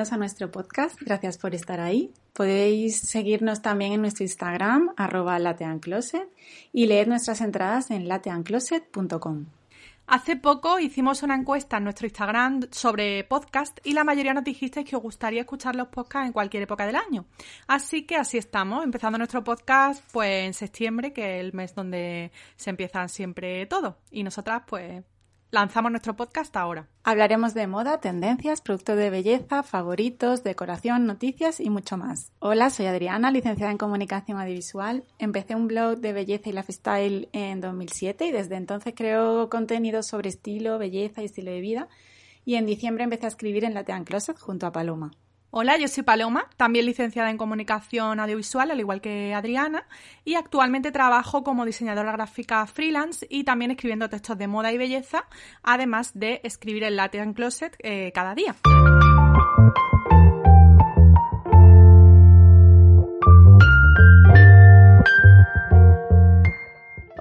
A 0.00 0.16
nuestro 0.16 0.50
podcast. 0.50 0.98
Gracias 1.02 1.36
por 1.36 1.54
estar 1.54 1.78
ahí. 1.78 2.10
Podéis 2.32 2.98
seguirnos 2.98 3.60
también 3.60 3.92
en 3.92 4.00
nuestro 4.00 4.24
Instagram, 4.24 4.94
arroba 4.96 5.38
lateancloset, 5.38 6.26
y 6.72 6.86
leer 6.86 7.06
nuestras 7.06 7.42
entradas 7.42 7.90
en 7.90 8.08
lateancloset.com. 8.08 9.44
Hace 10.06 10.36
poco 10.36 10.78
hicimos 10.78 11.22
una 11.22 11.34
encuesta 11.34 11.76
en 11.76 11.84
nuestro 11.84 12.06
Instagram 12.06 12.62
sobre 12.70 13.24
podcast 13.24 13.78
y 13.84 13.92
la 13.92 14.02
mayoría 14.02 14.32
nos 14.32 14.42
dijisteis 14.42 14.88
que 14.88 14.96
os 14.96 15.02
gustaría 15.02 15.42
escuchar 15.42 15.76
los 15.76 15.88
podcasts 15.88 16.28
en 16.28 16.32
cualquier 16.32 16.62
época 16.62 16.86
del 16.86 16.96
año. 16.96 17.26
Así 17.66 18.06
que 18.06 18.16
así 18.16 18.38
estamos, 18.38 18.82
empezando 18.82 19.18
nuestro 19.18 19.44
podcast 19.44 20.02
pues 20.12 20.46
en 20.46 20.54
septiembre, 20.54 21.12
que 21.12 21.36
es 21.36 21.44
el 21.44 21.52
mes 21.52 21.74
donde 21.74 22.32
se 22.56 22.70
empiezan 22.70 23.10
siempre 23.10 23.66
todo. 23.66 23.98
Y 24.10 24.22
nosotras 24.22 24.62
pues 24.66 25.04
lanzamos 25.50 25.90
nuestro 25.90 26.14
podcast 26.14 26.56
ahora. 26.56 26.88
Hablaremos 27.02 27.54
de 27.54 27.66
moda, 27.66 28.00
tendencias, 28.00 28.60
productos 28.60 28.96
de 28.96 29.10
belleza, 29.10 29.62
favoritos, 29.62 30.44
decoración, 30.44 31.06
noticias 31.06 31.60
y 31.60 31.70
mucho 31.70 31.96
más. 31.96 32.32
Hola, 32.38 32.70
soy 32.70 32.86
Adriana, 32.86 33.30
licenciada 33.30 33.72
en 33.72 33.78
comunicación 33.78 34.38
audiovisual. 34.38 35.04
Empecé 35.18 35.54
un 35.54 35.66
blog 35.66 35.98
de 35.98 36.12
belleza 36.12 36.48
y 36.48 36.52
lifestyle 36.52 37.28
en 37.32 37.60
2007 37.60 38.26
y 38.26 38.32
desde 38.32 38.56
entonces 38.56 38.94
creo 38.96 39.48
contenido 39.48 40.02
sobre 40.02 40.28
estilo, 40.28 40.78
belleza 40.78 41.22
y 41.22 41.26
estilo 41.26 41.50
de 41.50 41.60
vida. 41.60 41.88
Y 42.44 42.54
en 42.54 42.66
diciembre 42.66 43.04
empecé 43.04 43.26
a 43.26 43.28
escribir 43.28 43.64
en 43.64 43.74
Latean 43.74 44.04
Closet 44.04 44.38
junto 44.38 44.66
a 44.66 44.72
Paloma. 44.72 45.10
Hola, 45.52 45.76
yo 45.78 45.88
soy 45.88 46.04
Paloma, 46.04 46.46
también 46.56 46.86
licenciada 46.86 47.28
en 47.28 47.36
comunicación 47.36 48.20
audiovisual, 48.20 48.70
al 48.70 48.78
igual 48.78 49.00
que 49.00 49.34
Adriana, 49.34 49.84
y 50.24 50.36
actualmente 50.36 50.92
trabajo 50.92 51.42
como 51.42 51.64
diseñadora 51.64 52.12
gráfica 52.12 52.64
freelance 52.68 53.26
y 53.28 53.42
también 53.42 53.72
escribiendo 53.72 54.08
textos 54.08 54.38
de 54.38 54.46
moda 54.46 54.70
y 54.70 54.78
belleza, 54.78 55.24
además 55.64 56.12
de 56.14 56.40
escribir 56.44 56.84
el 56.84 56.94
Latin 56.94 57.32
Closet 57.32 57.76
eh, 57.80 58.12
cada 58.14 58.36
día. 58.36 58.54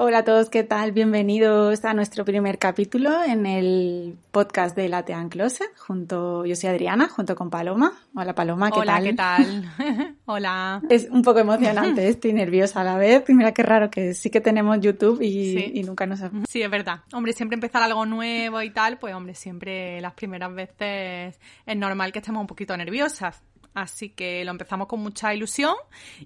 Hola 0.02 0.20
a 0.20 0.24
todos, 0.24 0.50
¿qué 0.50 0.64
tal? 0.64 0.94
Bienvenidos 0.94 1.84
a 1.84 1.94
nuestro 1.94 2.24
primer 2.24 2.58
capítulo 2.58 3.22
en 3.22 3.46
el 3.46 4.16
podcast 4.32 4.74
de 4.74 4.88
Latean 4.88 5.28
Closet. 5.28 5.68
Junto, 5.78 6.46
yo 6.46 6.56
soy 6.56 6.70
Adriana, 6.70 7.10
junto 7.10 7.36
con 7.36 7.50
Paloma. 7.50 7.92
Hola 8.16 8.34
Paloma, 8.34 8.72
¿qué 8.72 8.80
Hola, 8.80 8.94
tal? 8.94 9.04
¿qué 9.04 9.14
tal? 9.14 10.16
Hola. 10.26 10.82
Es 10.90 11.10
un 11.12 11.22
poco 11.22 11.40
emocionante, 11.40 12.08
estoy 12.08 12.32
nerviosa 12.32 12.80
a 12.80 12.86
la 12.86 12.96
vez. 12.98 13.26
Mira 13.28 13.54
qué 13.54 13.62
raro 13.62 13.90
que 13.92 14.14
sí 14.14 14.30
que 14.30 14.40
tenemos 14.40 14.80
YouTube 14.80 15.22
y, 15.22 15.54
Sí. 15.58 15.72
y 15.76 15.84
nunca 15.84 16.06
nos... 16.06 16.22
Sí, 16.48 16.62
es 16.62 16.72
verdad. 16.72 17.02
Hombre, 17.12 17.34
siempre 17.34 17.56
empezar 17.56 17.84
algo 17.84 18.06
nuevo 18.06 18.62
y 18.62 18.70
tal, 18.70 19.00
pues 19.00 19.14
hombre, 19.14 19.36
siempre 19.36 20.00
las 20.00 20.14
primeras 20.14 20.54
veces 20.56 21.38
es 21.66 21.76
normal 21.78 22.14
que 22.14 22.20
estemos 22.20 22.40
un 22.40 22.48
poquito 22.48 22.76
nerviosas. 22.78 23.42
Así 23.82 24.10
que 24.10 24.44
lo 24.46 24.52
empezamos 24.52 24.88
con 24.88 25.00
mucha 25.00 25.34
ilusión 25.34 25.76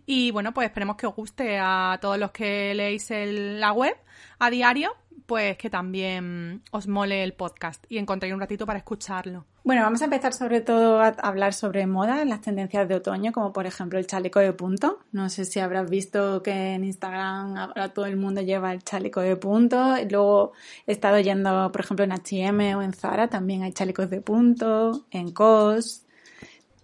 y 0.06 0.32
bueno, 0.32 0.54
pues 0.54 0.66
esperemos 0.66 0.96
que 0.96 1.08
os 1.08 1.16
guste 1.16 1.58
a 1.60 1.98
todos 2.02 2.18
los 2.18 2.32
que 2.32 2.73
leéis 2.73 3.12
la 3.12 3.72
web 3.72 3.95
a 4.40 4.50
diario, 4.50 4.95
pues 5.26 5.58
que 5.58 5.70
también 5.70 6.62
os 6.72 6.88
mole 6.88 7.23
el 7.23 7.34
podcast 7.34 7.86
y 7.90 7.98
encontréis 7.98 8.34
un 8.34 8.40
ratito 8.40 8.66
para 8.66 8.80
escucharlo. 8.80 9.45
Bueno, 9.64 9.82
vamos 9.84 10.02
a 10.02 10.06
empezar 10.06 10.34
sobre 10.34 10.60
todo 10.60 11.00
a 11.00 11.08
hablar 11.08 11.54
sobre 11.54 11.88
moda, 11.88 12.26
las 12.26 12.42
tendencias 12.42 12.88
de 12.90 12.95
otoño, 12.95 13.32
como 13.32 13.54
por 13.54 13.66
ejemplo 13.66 13.98
el 13.98 14.08
chaleco 14.08 14.40
de 14.40 14.52
punto. 14.52 15.00
No 15.14 15.30
sé 15.30 15.45
si 15.45 15.60
habrás 15.62 15.90
visto 15.90 16.44
que 16.44 16.73
en 16.73 16.84
Instagram 16.84 17.56
ahora 17.56 17.94
todo 17.94 18.06
el 18.06 18.17
mundo 18.17 18.42
lleva 18.42 18.73
el 18.73 18.83
chaleco 18.83 19.22
de 19.22 19.38
punto. 19.38 19.95
Luego 20.10 20.52
he 20.86 20.92
estado 20.92 21.20
yendo, 21.20 21.72
por 21.72 21.82
ejemplo, 21.82 22.04
en 22.04 22.11
H&M 22.11 22.76
o 22.76 22.82
en 22.82 22.94
Zara 22.94 23.30
también 23.30 23.64
hay 23.64 23.72
chalecos 23.72 24.10
de 24.10 24.20
punto, 24.20 25.06
en 25.11 25.32
COS. 25.32 26.04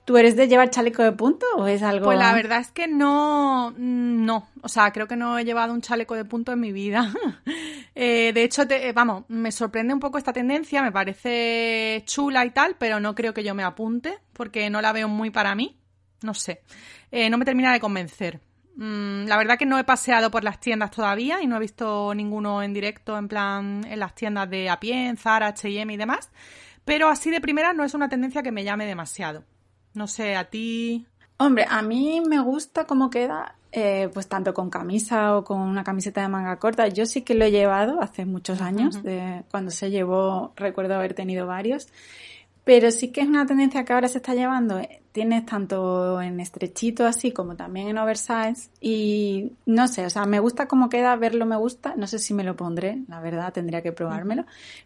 ¿Tú 0.10 0.18
eres 0.18 0.36
de 0.36 0.48
llevar 0.48 0.72
chaleco 0.72 1.04
de 1.04 1.12
punto 1.12 1.46
o 1.56 1.68
es 1.68 1.84
algo...? 1.84 2.06
Pues 2.06 2.18
la 2.18 2.34
verdad 2.34 2.62
es 2.62 2.72
que 2.72 2.88
no, 2.88 3.76
no, 3.78 4.48
o 4.64 4.68
sea, 4.68 4.92
creo 4.92 5.08
que 5.08 5.16
no 5.16 5.38
he 5.38 5.46
llevado 5.46 5.72
un 5.72 5.82
chaleco 5.82 6.16
de 6.16 6.26
punto 6.26 6.52
en 6.52 6.60
mi 6.60 6.72
vida. 6.72 7.14
Eh, 7.94 8.32
de 8.34 8.44
hecho, 8.44 8.66
te- 8.66 8.88
eh, 8.88 8.94
vamos, 8.94 9.26
me 9.28 9.52
sorprende 9.52 9.94
un 9.94 10.00
poco 10.00 10.18
esta 10.18 10.32
tendencia, 10.34 10.82
me 10.82 10.92
parece 10.92 12.02
chula 12.06 12.46
y 12.46 12.52
tal, 12.52 12.76
pero 12.80 13.00
no 13.00 13.14
creo 13.14 13.34
que 13.34 13.44
yo 13.44 13.54
me 13.54 13.64
apunte 13.64 14.18
porque 14.34 14.70
no 14.70 14.82
la 14.82 14.94
veo 14.94 15.08
muy 15.10 15.30
para 15.32 15.54
mí. 15.54 15.78
No 16.24 16.34
sé, 16.34 16.62
Eh, 17.12 17.30
no 17.30 17.38
me 17.38 17.46
termina 17.46 17.72
de 17.74 17.80
convencer. 17.80 18.40
Mm, 18.78 19.26
la 19.28 19.38
verdad 19.38 19.58
que 19.60 19.66
no 19.68 19.78
he 19.78 19.84
paseado 19.84 20.32
por 20.32 20.44
las 20.44 20.60
tiendas 20.60 20.90
todavía 20.92 21.42
y 21.44 21.48
no 21.48 21.58
he 21.58 21.60
visto 21.60 22.14
ninguno 22.16 22.64
en 22.64 22.74
directo, 22.74 23.16
en 23.18 23.28
plan, 23.28 23.86
en 23.88 24.00
las 24.00 24.16
tiendas 24.16 24.50
de 24.50 24.70
a 24.72 24.80
pie, 24.80 25.10
en 25.10 25.18
Zara, 25.18 25.48
H&M 25.48 25.94
y 25.94 25.98
demás. 25.98 26.32
Pero 26.86 27.10
así 27.10 27.30
de 27.30 27.42
primera 27.42 27.74
no 27.74 27.84
es 27.84 27.94
una 27.94 28.10
tendencia 28.10 28.42
que 28.42 28.52
me 28.52 28.64
llame 28.64 28.86
demasiado. 28.88 29.44
No 29.94 30.08
sé, 30.08 30.36
a 30.36 30.46
ti. 30.46 31.06
Hombre, 31.38 31.66
a 31.70 31.82
mí 31.82 32.22
me 32.28 32.40
gusta 32.40 32.86
cómo 32.86 33.10
queda, 33.10 33.56
eh, 33.72 34.10
pues 34.14 34.28
tanto 34.28 34.54
con 34.54 34.70
camisa 34.70 35.38
o 35.38 35.44
con 35.44 35.60
una 35.60 35.84
camiseta 35.84 36.22
de 36.22 36.28
manga 36.28 36.58
corta. 36.58 36.88
Yo 36.88 37.06
sí 37.06 37.22
que 37.22 37.36
lo 37.36 37.46
he 37.46 37.52
llevado 37.52 38.02
hace 38.02 38.26
muchos 38.26 38.62
años, 38.62 39.04
de 39.04 39.44
cuando 39.50 39.72
se 39.72 39.90
llevó, 39.90 40.54
recuerdo 40.56 40.96
haber 40.96 41.14
tenido 41.14 41.48
varios. 41.48 41.88
Pero 42.64 42.92
sí 42.92 43.12
que 43.12 43.22
es 43.22 43.28
una 43.28 43.46
tendencia 43.46 43.84
que 43.86 43.94
ahora 43.94 44.08
se 44.08 44.18
está 44.18 44.36
llevando. 44.36 44.82
Tienes 45.12 45.46
tanto 45.46 46.22
en 46.22 46.40
estrechito 46.40 47.06
así 47.06 47.32
como 47.32 47.56
también 47.56 47.88
en 47.88 47.98
oversize. 47.98 48.70
Y 48.80 49.54
no 49.66 49.88
sé, 49.88 50.06
o 50.06 50.10
sea, 50.10 50.26
me 50.26 50.40
gusta 50.40 50.68
cómo 50.68 50.88
queda, 50.90 51.16
verlo 51.16 51.46
me 51.46 51.56
gusta. 51.58 51.96
No 51.98 52.06
sé 52.08 52.20
si 52.20 52.34
me 52.34 52.44
lo 52.44 52.56
pondré, 52.56 53.00
la 53.08 53.20
verdad, 53.20 53.52
tendría 53.52 53.82
que 53.82 53.92
probármelo. 53.92 54.46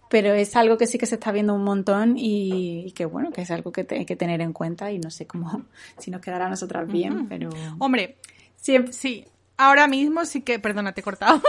Pero 0.10 0.34
es 0.34 0.56
algo 0.56 0.78
que 0.78 0.88
sí 0.88 0.98
que 0.98 1.06
se 1.06 1.16
está 1.16 1.32
viendo 1.32 1.54
un 1.54 1.64
montón 1.64 2.18
y, 2.18 2.86
y 2.88 2.92
que 2.94 3.06
bueno, 3.06 3.32
que 3.32 3.42
es 3.42 3.52
algo 3.52 3.72
que 3.72 3.84
te- 3.84 3.96
hay 4.00 4.06
que 4.06 4.16
tener 4.16 4.40
en 4.42 4.54
cuenta 4.54 4.92
y 4.92 5.00
no 5.00 5.10
sé 5.12 5.28
cómo, 5.28 5.64
si 5.98 6.10
nos 6.12 6.22
quedará 6.22 6.46
a 6.46 6.50
nosotras 6.50 6.88
bien, 6.88 7.28
pero... 7.28 7.50
Hombre, 7.80 8.18
Siempre, 8.56 8.94
Sí, 8.94 9.26
ahora 9.58 9.88
mismo 9.88 10.26
sí 10.26 10.42
que, 10.42 10.60
perdona, 10.60 10.94
te 10.94 11.02
he 11.02 11.04
cortado. 11.04 11.42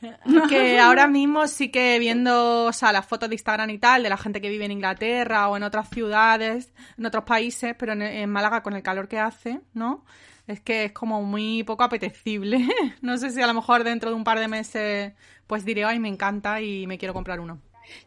que 0.48 0.78
ahora 0.78 1.06
mismo 1.06 1.46
sí 1.46 1.70
que 1.70 1.98
viendo, 1.98 2.66
o 2.66 2.72
sea, 2.72 2.92
las 2.92 3.06
fotos 3.06 3.28
de 3.28 3.34
Instagram 3.34 3.70
y 3.70 3.78
tal, 3.78 4.02
de 4.02 4.08
la 4.08 4.16
gente 4.16 4.40
que 4.40 4.48
vive 4.48 4.64
en 4.64 4.72
Inglaterra 4.72 5.48
o 5.48 5.56
en 5.56 5.62
otras 5.62 5.88
ciudades, 5.88 6.72
en 6.96 7.06
otros 7.06 7.24
países, 7.24 7.74
pero 7.78 7.92
en, 7.92 8.02
en 8.02 8.30
Málaga 8.30 8.62
con 8.62 8.74
el 8.74 8.82
calor 8.82 9.08
que 9.08 9.18
hace, 9.18 9.60
¿no? 9.74 10.04
Es 10.46 10.60
que 10.60 10.86
es 10.86 10.92
como 10.92 11.22
muy 11.22 11.62
poco 11.62 11.84
apetecible. 11.84 12.66
no 13.02 13.18
sé 13.18 13.30
si 13.30 13.40
a 13.42 13.46
lo 13.46 13.54
mejor 13.54 13.84
dentro 13.84 14.10
de 14.10 14.16
un 14.16 14.24
par 14.24 14.38
de 14.38 14.48
meses 14.48 15.12
pues 15.48 15.64
diré, 15.64 15.84
ay, 15.84 15.98
me 15.98 16.08
encanta 16.08 16.60
y 16.60 16.86
me 16.86 16.98
quiero 16.98 17.14
comprar 17.14 17.40
uno. 17.40 17.58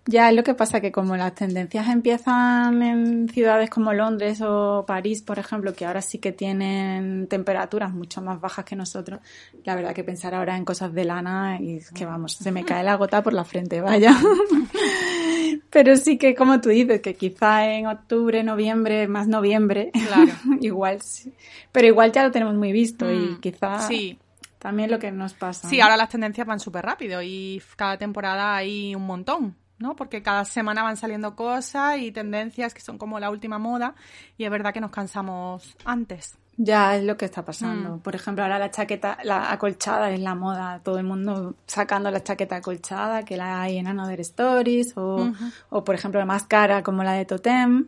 Ya 0.05 0.29
es 0.29 0.35
lo 0.35 0.43
que 0.43 0.53
pasa 0.53 0.81
que 0.81 0.91
como 0.91 1.15
las 1.15 1.35
tendencias 1.35 1.87
empiezan 1.87 2.81
en 2.81 3.29
ciudades 3.29 3.69
como 3.69 3.93
Londres 3.93 4.41
o 4.41 4.83
París, 4.87 5.21
por 5.21 5.37
ejemplo, 5.39 5.73
que 5.73 5.85
ahora 5.85 6.01
sí 6.01 6.17
que 6.17 6.31
tienen 6.31 7.27
temperaturas 7.27 7.93
mucho 7.93 8.21
más 8.21 8.39
bajas 8.41 8.65
que 8.65 8.75
nosotros, 8.75 9.19
la 9.63 9.75
verdad 9.75 9.93
que 9.93 10.03
pensar 10.03 10.33
ahora 10.33 10.57
en 10.57 10.65
cosas 10.65 10.93
de 10.93 11.05
lana 11.05 11.57
y 11.59 11.77
es 11.77 11.91
que 11.91 12.05
vamos, 12.05 12.33
se 12.33 12.51
me 12.51 12.65
cae 12.65 12.83
la 12.83 12.95
gota 12.95 13.21
por 13.21 13.33
la 13.33 13.43
frente, 13.43 13.79
vaya. 13.81 14.15
Pero 15.69 15.95
sí 15.97 16.17
que 16.17 16.35
como 16.35 16.59
tú 16.61 16.69
dices, 16.69 17.01
que 17.01 17.15
quizá 17.15 17.65
en 17.67 17.87
octubre, 17.87 18.43
noviembre, 18.43 19.07
más 19.07 19.27
noviembre, 19.27 19.91
Claro. 20.07 20.31
igual 20.61 21.01
sí. 21.01 21.33
Pero 21.71 21.87
igual 21.87 22.11
ya 22.11 22.23
lo 22.23 22.31
tenemos 22.31 22.55
muy 22.55 22.71
visto 22.71 23.11
y 23.11 23.17
Mm, 23.31 23.39
quizá 23.39 23.79
Sí, 23.87 24.17
también 24.59 24.91
lo 24.91 24.99
que 24.99 25.11
nos 25.11 25.33
pasa. 25.33 25.67
Sí, 25.69 25.77
¿no? 25.77 25.83
ahora 25.83 25.97
las 25.97 26.09
tendencias 26.09 26.45
van 26.47 26.59
súper 26.59 26.85
rápido 26.85 27.21
y 27.21 27.61
cada 27.75 27.97
temporada 27.97 28.55
hay 28.55 28.93
un 28.95 29.05
montón, 29.05 29.55
¿no? 29.81 29.95
Porque 29.95 30.21
cada 30.21 30.45
semana 30.45 30.83
van 30.83 30.97
saliendo 30.97 31.35
cosas 31.35 31.97
y 31.97 32.11
tendencias 32.11 32.73
que 32.73 32.81
son 32.81 32.97
como 32.97 33.19
la 33.19 33.29
última 33.29 33.57
moda 33.57 33.95
y 34.37 34.45
es 34.45 34.51
verdad 34.51 34.73
que 34.73 34.81
nos 34.81 34.91
cansamos 34.91 35.75
antes. 35.83 36.37
Ya 36.57 36.95
es 36.95 37.03
lo 37.03 37.17
que 37.17 37.25
está 37.25 37.43
pasando. 37.43 37.95
Mm. 37.95 37.99
Por 38.01 38.13
ejemplo, 38.13 38.43
ahora 38.43 38.59
la 38.59 38.69
chaqueta, 38.69 39.17
la 39.23 39.51
acolchada 39.51 40.11
es 40.11 40.19
la 40.19 40.35
moda. 40.35 40.79
Todo 40.83 40.99
el 40.99 41.05
mundo 41.05 41.55
sacando 41.65 42.11
la 42.11 42.21
chaqueta 42.21 42.57
acolchada, 42.57 43.23
que 43.23 43.37
la 43.37 43.61
hay 43.61 43.77
en 43.77 43.87
Another 43.87 44.19
Stories, 44.19 44.95
o, 44.95 45.31
o 45.69 45.83
por 45.83 45.95
ejemplo, 45.95 46.23
más 46.25 46.43
cara 46.43 46.83
como 46.83 47.03
la 47.03 47.13
de 47.13 47.25
Totem. 47.25 47.87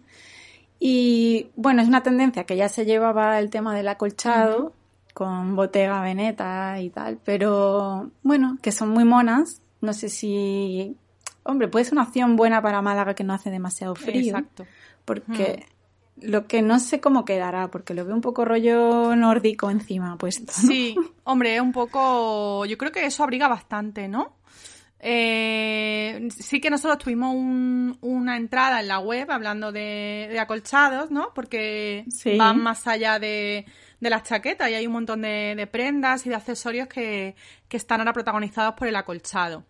Y 0.80 1.52
bueno, 1.56 1.82
es 1.82 1.88
una 1.88 2.04
tendencia 2.04 2.46
que 2.46 2.56
ya 2.56 2.68
se 2.68 2.86
llevaba 2.86 3.38
el 3.40 3.50
tema 3.50 3.76
del 3.76 3.88
acolchado, 3.90 4.74
con 5.14 5.56
Bottega 5.56 6.02
Veneta 6.02 6.82
y 6.82 6.90
tal, 6.90 7.20
pero 7.24 8.10
bueno, 8.24 8.58
que 8.62 8.72
son 8.72 8.90
muy 8.90 9.06
monas. 9.06 9.62
No 9.82 9.94
sé 9.94 10.10
si. 10.10 10.98
Hombre, 11.44 11.68
puede 11.68 11.86
ser 11.86 11.94
una 11.94 12.04
opción 12.04 12.36
buena 12.36 12.62
para 12.62 12.82
Málaga 12.82 13.14
que 13.16 13.24
no 13.24 13.34
hace 13.34 13.50
demasiado 13.52 13.96
frío 13.96 14.38
Exacto. 14.38 14.66
porque 15.06 15.66
lo 16.22 16.48
que 16.48 16.62
no 16.62 16.80
sé 16.80 17.02
cómo 17.02 17.26
quedará, 17.26 17.70
porque 17.70 17.94
lo 17.94 18.06
veo 18.06 18.16
un 18.16 18.22
poco 18.22 18.46
rollo 18.46 19.16
nórdico 19.16 19.70
encima 19.70 20.18
puesto. 20.18 20.54
¿no? 20.62 20.68
Sí, 20.68 20.96
hombre, 21.26 21.56
es 21.56 21.62
un 21.62 21.72
poco. 21.74 22.66
Yo 22.66 22.78
creo 22.78 22.92
que 22.92 23.06
eso 23.06 23.24
abriga 23.24 23.48
bastante, 23.48 24.08
¿no? 24.08 24.38
Eh, 25.06 26.30
sí 26.38 26.62
que 26.62 26.70
nosotros 26.70 26.98
tuvimos 27.04 27.36
un- 27.36 27.98
una 28.02 28.38
entrada 28.38 28.80
en 28.80 28.88
la 28.88 29.00
web 29.00 29.30
hablando 29.32 29.72
de, 29.74 30.28
de 30.32 30.40
acolchados, 30.40 31.12
¿no? 31.12 31.34
Porque 31.36 32.06
Sí. 32.08 32.38
van 32.38 32.62
más 32.62 32.88
allá 32.88 33.20
de, 33.20 33.66
de 34.00 34.10
las 34.10 34.24
chaquetas 34.24 34.70
y 34.70 34.76
hay 34.76 34.88
un 34.88 34.94
montón 34.94 35.22
de, 35.24 35.56
de 35.58 35.68
prendas 35.68 36.26
y 36.26 36.30
de 36.30 36.36
accesorios 36.36 36.88
que, 36.88 37.36
que 37.68 37.76
están 37.78 38.00
ahora 38.00 38.14
protagonizados 38.14 38.76
por 38.76 38.88
el 38.88 38.96
acolchado. 38.96 39.66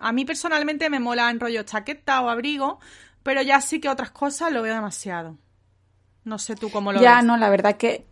A 0.00 0.12
mí 0.12 0.24
personalmente 0.24 0.88
me 0.90 0.98
mola 1.00 1.30
en 1.30 1.38
rollo 1.40 1.62
chaqueta 1.62 2.20
o 2.22 2.28
abrigo, 2.30 2.78
pero 3.22 3.42
ya 3.42 3.60
sí 3.60 3.80
que 3.80 3.88
otras 3.88 4.10
cosas 4.10 4.50
lo 4.52 4.62
veo 4.62 4.74
demasiado. 4.74 5.36
No 6.24 6.38
sé 6.38 6.56
tú 6.56 6.70
cómo 6.70 6.92
lo 6.92 7.00
Ya, 7.00 7.16
ves. 7.16 7.24
no, 7.24 7.36
la 7.36 7.48
verdad 7.50 7.76
que, 7.76 8.04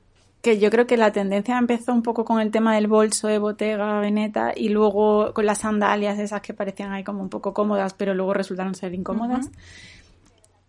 que 0.42 0.58
yo 0.58 0.70
creo 0.70 0.86
que 0.86 0.96
la 0.96 1.12
tendencia 1.12 1.56
empezó 1.58 1.92
un 1.92 2.02
poco 2.02 2.24
con 2.24 2.40
el 2.40 2.50
tema 2.50 2.74
del 2.74 2.86
bolso 2.86 3.28
de 3.28 3.38
Bottega 3.38 4.00
Veneta 4.00 4.52
y 4.54 4.68
luego 4.68 5.32
con 5.34 5.46
las 5.46 5.58
sandalias 5.58 6.18
esas 6.18 6.40
que 6.42 6.54
parecían 6.54 6.92
ahí 6.92 7.04
como 7.04 7.22
un 7.22 7.28
poco 7.28 7.52
cómodas, 7.54 7.94
pero 7.94 8.14
luego 8.14 8.34
resultaron 8.34 8.74
ser 8.74 8.94
incómodas. 8.94 9.50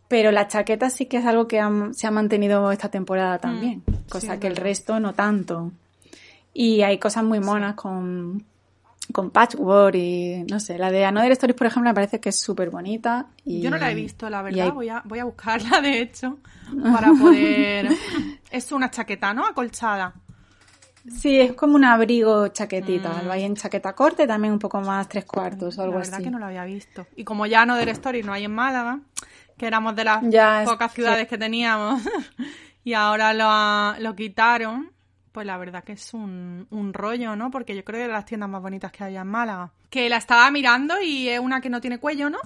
Pero 0.08 0.32
la 0.32 0.48
chaqueta 0.48 0.90
sí 0.90 1.06
que 1.06 1.18
es 1.18 1.26
algo 1.26 1.48
que 1.48 1.60
han- 1.60 1.94
se 1.94 2.08
ha 2.08 2.12
mantenido 2.12 2.72
esta 2.72 2.90
temporada 2.90 3.38
también, 3.38 3.84
cosa 4.10 4.28
Mm, 4.28 4.30
sí, 4.30 4.34
es 4.34 4.40
que 4.40 4.48
el 4.48 4.56
resto 4.56 5.00
no 5.00 5.14
tanto. 5.14 5.72
Y 6.54 6.82
hay 6.82 6.98
cosas 6.98 7.24
muy 7.24 7.40
monas 7.40 7.76
con, 7.76 8.44
con 9.14 9.32
patchwork 9.32 9.96
y 9.96 10.44
no 10.50 10.60
sé, 10.60 10.78
la 10.78 10.92
de 10.92 11.06
Another 11.06 11.32
Stories, 11.34 11.58
por 11.58 11.68
ejemplo, 11.68 11.90
me 11.90 11.94
parece 11.96 12.20
que 12.20 12.30
es 12.30 12.40
súper 12.40 12.70
bonita. 12.70 13.28
Y, 13.44 13.62
Yo 13.62 13.70
no 13.72 13.78
la 13.78 13.92
he 13.92 13.96
visto, 13.96 14.30
la 14.30 14.42
verdad. 14.42 14.66
hay- 14.66 14.72
Voy, 14.72 14.90
a, 14.90 15.02
voy 15.06 15.20
a 15.20 15.24
buscarla, 15.26 15.82
de 15.82 16.02
hecho, 16.02 16.38
para 16.94 17.12
poder... 17.14 17.90
es 18.52 18.72
una 18.72 18.92
chaqueta, 18.92 19.34
¿no? 19.34 19.46
Acolchada. 19.46 20.14
Sí, 21.20 21.40
es 21.40 21.54
como 21.54 21.76
un 21.76 21.86
abrigo 21.86 22.50
chaquetita. 22.50 23.10
Mm. 23.10 23.26
Lo 23.26 23.32
hay 23.32 23.44
en 23.44 23.56
chaqueta 23.56 23.94
corte, 23.94 24.28
también 24.28 24.54
un 24.54 24.60
poco 24.60 24.80
más 24.82 25.08
tres 25.10 25.26
cuartos 25.26 25.78
o 25.78 25.82
algo 25.82 25.94
la 25.94 26.00
verdad 26.02 26.14
así. 26.16 26.24
que 26.24 26.30
no 26.30 26.38
lo 26.40 26.46
había 26.46 26.66
visto. 26.66 27.08
Y 27.16 27.24
como 27.24 27.46
ya 27.48 27.66
no 27.66 27.76
del 27.78 27.90
Story 27.90 28.22
no 28.22 28.34
hay 28.34 28.44
en 28.46 28.54
Málaga, 28.54 29.00
que 29.58 29.66
éramos 29.66 29.96
de 29.96 30.04
las 30.04 30.22
Ya, 30.30 30.62
es- 30.64 30.70
pocas 30.70 30.94
ciudades 30.94 31.28
que 31.28 31.38
teníamos, 31.38 32.02
y 32.84 32.94
ahora 32.94 33.34
lo, 33.34 34.00
lo 34.04 34.16
quitaron, 34.16 34.92
pues 35.40 35.48
la 35.48 35.58
verdad 35.58 35.86
que 35.86 35.94
es 35.94 36.14
un, 36.14 36.68
un 36.70 36.94
rollo, 36.94 37.34
¿no? 37.38 37.50
Porque 37.50 37.74
yo 37.74 37.86
creo 37.86 38.00
que 38.00 38.02
es 38.04 38.08
de 38.10 38.14
las 38.14 38.26
tiendas 38.26 38.50
más 38.50 38.62
bonitas 38.62 38.92
que 38.92 39.06
hay 39.06 39.16
en 39.16 39.26
Málaga. 39.26 39.72
Que 39.90 40.10
la 40.10 40.18
estaba 40.18 40.52
mirando 40.52 40.96
y 41.02 41.30
es 41.30 41.40
una 41.40 41.62
que 41.62 41.70
no 41.70 41.80
tiene 41.80 41.98
cuello, 41.98 42.30
¿no? 42.30 42.40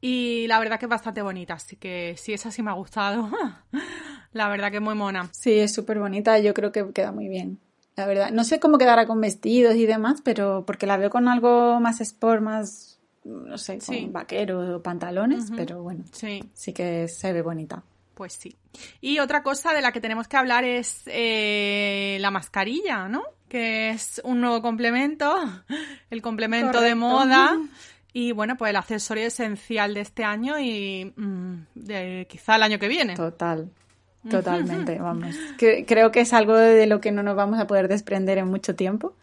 Y 0.00 0.46
la 0.46 0.58
verdad 0.58 0.78
que 0.78 0.86
es 0.86 0.90
bastante 0.90 1.20
bonita, 1.20 1.52
así 1.52 1.76
que 1.76 2.14
sí, 2.16 2.32
esa 2.32 2.50
sí 2.50 2.62
me 2.62 2.70
ha 2.70 2.72
gustado. 2.72 3.28
la 4.32 4.48
verdad 4.48 4.70
que 4.70 4.78
es 4.78 4.82
muy 4.82 4.94
mona. 4.94 5.28
Sí, 5.30 5.58
es 5.58 5.74
súper 5.74 5.98
bonita. 5.98 6.38
Yo 6.38 6.54
creo 6.54 6.72
que 6.72 6.90
queda 6.94 7.12
muy 7.12 7.28
bien. 7.28 7.58
La 7.96 8.06
verdad. 8.06 8.30
No 8.30 8.44
sé 8.44 8.58
cómo 8.60 8.78
quedará 8.78 9.06
con 9.06 9.20
vestidos 9.20 9.74
y 9.74 9.84
demás, 9.84 10.22
pero 10.24 10.64
porque 10.66 10.86
la 10.86 10.96
veo 10.96 11.10
con 11.10 11.28
algo 11.28 11.80
más 11.80 12.00
sport, 12.00 12.40
más, 12.40 12.98
no 13.24 13.58
sé, 13.58 13.74
con 13.74 13.94
Sí. 13.94 14.08
vaqueros 14.10 14.70
o 14.70 14.82
pantalones, 14.82 15.52
pero 15.54 15.82
bueno, 15.82 16.04
Sí. 16.12 16.42
sí 16.54 16.72
que 16.72 17.08
se 17.08 17.30
ve 17.34 17.42
bonita. 17.42 17.82
Pues 18.18 18.32
sí. 18.32 18.56
Y 19.00 19.20
otra 19.20 19.44
cosa 19.44 19.72
de 19.72 19.80
la 19.80 19.92
que 19.92 20.00
tenemos 20.00 20.26
que 20.26 20.36
hablar 20.36 20.64
es 20.64 21.02
eh, 21.06 22.18
la 22.20 22.32
mascarilla, 22.32 23.06
¿no? 23.08 23.22
Que 23.48 23.90
es 23.90 24.20
un 24.24 24.40
nuevo 24.40 24.60
complemento, 24.60 25.36
el 26.10 26.20
complemento 26.20 26.80
de 26.80 26.94
moda. 26.96 27.56
Y 28.14 28.32
bueno, 28.32 28.56
pues 28.56 28.70
el 28.70 28.76
accesorio 28.76 29.26
esencial 29.26 29.94
de 29.94 30.00
este 30.00 30.24
año 30.24 30.58
y 30.58 31.12
mm, 31.14 31.54
de 31.76 32.26
quizá 32.28 32.56
el 32.56 32.62
año 32.64 32.78
que 32.80 32.88
viene. 32.88 33.14
Total. 33.14 33.70
Totalmente, 34.28 34.98
vamos. 34.98 35.36
Que- 35.56 35.84
creo 35.86 36.10
que 36.10 36.22
es 36.22 36.32
algo 36.32 36.56
de 36.56 36.86
lo 36.86 37.00
que 37.00 37.12
no 37.12 37.22
nos 37.22 37.36
vamos 37.36 37.60
a 37.60 37.66
poder 37.68 37.86
desprender 37.86 38.38
en 38.38 38.48
mucho 38.48 38.74
tiempo. 38.74 39.14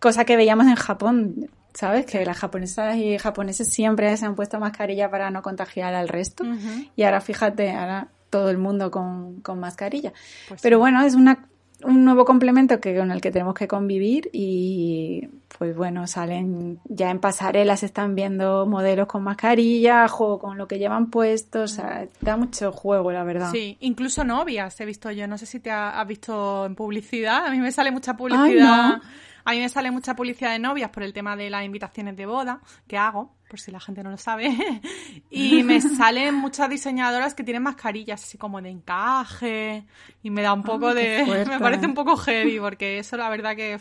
Cosa 0.00 0.24
que 0.24 0.36
veíamos 0.36 0.66
en 0.66 0.74
Japón, 0.74 1.50
¿sabes? 1.74 2.06
Que 2.06 2.24
las 2.24 2.36
japonesas 2.38 2.96
y 2.96 3.16
japoneses 3.18 3.68
siempre 3.72 4.16
se 4.16 4.26
han 4.26 4.34
puesto 4.34 4.58
mascarilla 4.58 5.10
para 5.10 5.30
no 5.30 5.42
contagiar 5.42 5.94
al 5.94 6.08
resto. 6.08 6.42
Y 6.96 7.02
ahora 7.04 7.20
fíjate, 7.20 7.70
ahora 7.70 8.08
todo 8.32 8.48
el 8.50 8.56
mundo 8.58 8.90
con, 8.90 9.40
con 9.42 9.60
mascarilla. 9.60 10.12
Pues 10.48 10.60
Pero 10.62 10.78
bueno, 10.78 11.02
es 11.04 11.14
una, 11.14 11.46
un 11.84 12.04
nuevo 12.04 12.24
complemento 12.24 12.80
que, 12.80 12.96
con 12.96 13.10
el 13.12 13.20
que 13.20 13.30
tenemos 13.30 13.54
que 13.54 13.68
convivir 13.68 14.30
y 14.32 15.28
pues 15.58 15.76
bueno, 15.76 16.06
salen 16.06 16.80
ya 16.86 17.10
en 17.10 17.20
pasarelas, 17.20 17.82
están 17.82 18.14
viendo 18.14 18.66
modelos 18.66 19.06
con 19.06 19.22
mascarilla, 19.22 20.08
juego 20.08 20.38
con 20.40 20.56
lo 20.58 20.66
que 20.66 20.78
llevan 20.78 21.10
puesto, 21.10 21.62
o 21.64 21.68
sea, 21.68 22.06
da 22.20 22.36
mucho 22.36 22.72
juego, 22.72 23.12
la 23.12 23.22
verdad. 23.22 23.50
Sí, 23.52 23.76
incluso 23.80 24.24
novias 24.24 24.80
he 24.80 24.86
visto 24.86 25.10
yo. 25.12 25.28
No 25.28 25.36
sé 25.38 25.44
si 25.46 25.60
te 25.60 25.70
ha- 25.70 26.00
has 26.00 26.08
visto 26.08 26.64
en 26.66 26.74
publicidad. 26.74 27.46
A 27.46 27.50
mí 27.50 27.58
me 27.58 27.70
sale 27.70 27.90
mucha 27.92 28.16
publicidad. 28.16 28.88
no. 28.96 29.00
A 29.44 29.50
mí 29.52 29.58
me 29.58 29.68
sale 29.68 29.90
mucha 29.90 30.14
publicidad 30.14 30.52
de 30.52 30.60
novias 30.60 30.90
por 30.90 31.02
el 31.02 31.12
tema 31.12 31.34
de 31.36 31.50
las 31.50 31.64
invitaciones 31.64 32.16
de 32.16 32.26
boda 32.26 32.60
que 32.86 32.96
hago, 32.96 33.34
por 33.52 33.60
si 33.60 33.70
la 33.70 33.80
gente 33.80 34.02
no 34.02 34.10
lo 34.10 34.16
sabe. 34.16 34.48
y 35.30 35.62
me 35.62 35.78
salen 35.82 36.34
muchas 36.34 36.70
diseñadoras 36.70 37.34
que 37.34 37.44
tienen 37.44 37.62
mascarillas 37.62 38.22
así 38.24 38.38
como 38.38 38.62
de 38.62 38.70
encaje. 38.70 39.84
Y 40.22 40.30
me 40.30 40.40
da 40.40 40.54
un 40.54 40.62
poco 40.62 40.88
Ah, 40.88 40.94
qué 40.94 41.00
de. 41.18 41.24
fuerte. 41.26 41.50
me 41.50 41.60
parece 41.60 41.84
un 41.84 41.92
poco 41.94 42.16
heavy, 42.16 42.58
porque 42.60 42.98
eso 42.98 43.18
la 43.18 43.28
verdad 43.28 43.54
que. 43.54 43.78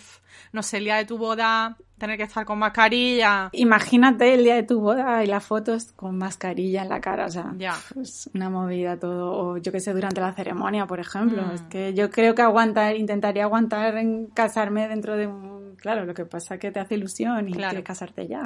No 0.51 0.61
sé, 0.61 0.77
el 0.79 0.83
día 0.85 0.97
de 0.97 1.05
tu 1.05 1.17
boda, 1.17 1.77
tener 1.97 2.17
que 2.17 2.23
estar 2.23 2.43
con 2.43 2.59
mascarilla. 2.59 3.49
Imagínate 3.53 4.33
el 4.33 4.43
día 4.43 4.55
de 4.55 4.63
tu 4.63 4.81
boda 4.81 5.23
y 5.23 5.27
las 5.27 5.45
fotos 5.45 5.93
con 5.93 6.17
mascarilla 6.17 6.81
en 6.83 6.89
la 6.89 6.99
cara, 6.99 7.27
o 7.27 7.29
sea, 7.29 7.53
Ya. 7.57 7.75
pues 7.93 8.29
una 8.33 8.49
movida 8.49 8.97
todo, 8.99 9.31
o 9.31 9.57
yo 9.57 9.71
que 9.71 9.79
sé, 9.79 9.93
durante 9.93 10.19
la 10.19 10.33
ceremonia, 10.33 10.85
por 10.85 10.99
ejemplo. 10.99 11.43
Mm. 11.43 11.51
Es 11.51 11.61
que 11.63 11.93
yo 11.93 12.09
creo 12.09 12.35
que 12.35 12.41
aguantar, 12.41 12.95
intentaría 12.97 13.43
aguantar 13.43 13.97
en 13.97 14.27
casarme 14.27 14.87
dentro 14.89 15.15
de 15.15 15.27
un... 15.27 15.61
Claro, 15.77 16.05
lo 16.05 16.13
que 16.13 16.25
pasa 16.25 16.55
es 16.55 16.59
que 16.59 16.71
te 16.71 16.79
hace 16.79 16.93
ilusión 16.95 17.49
y 17.49 17.53
Claro. 17.53 17.69
quieres 17.71 17.85
casarte 17.87 18.27
ya. 18.27 18.43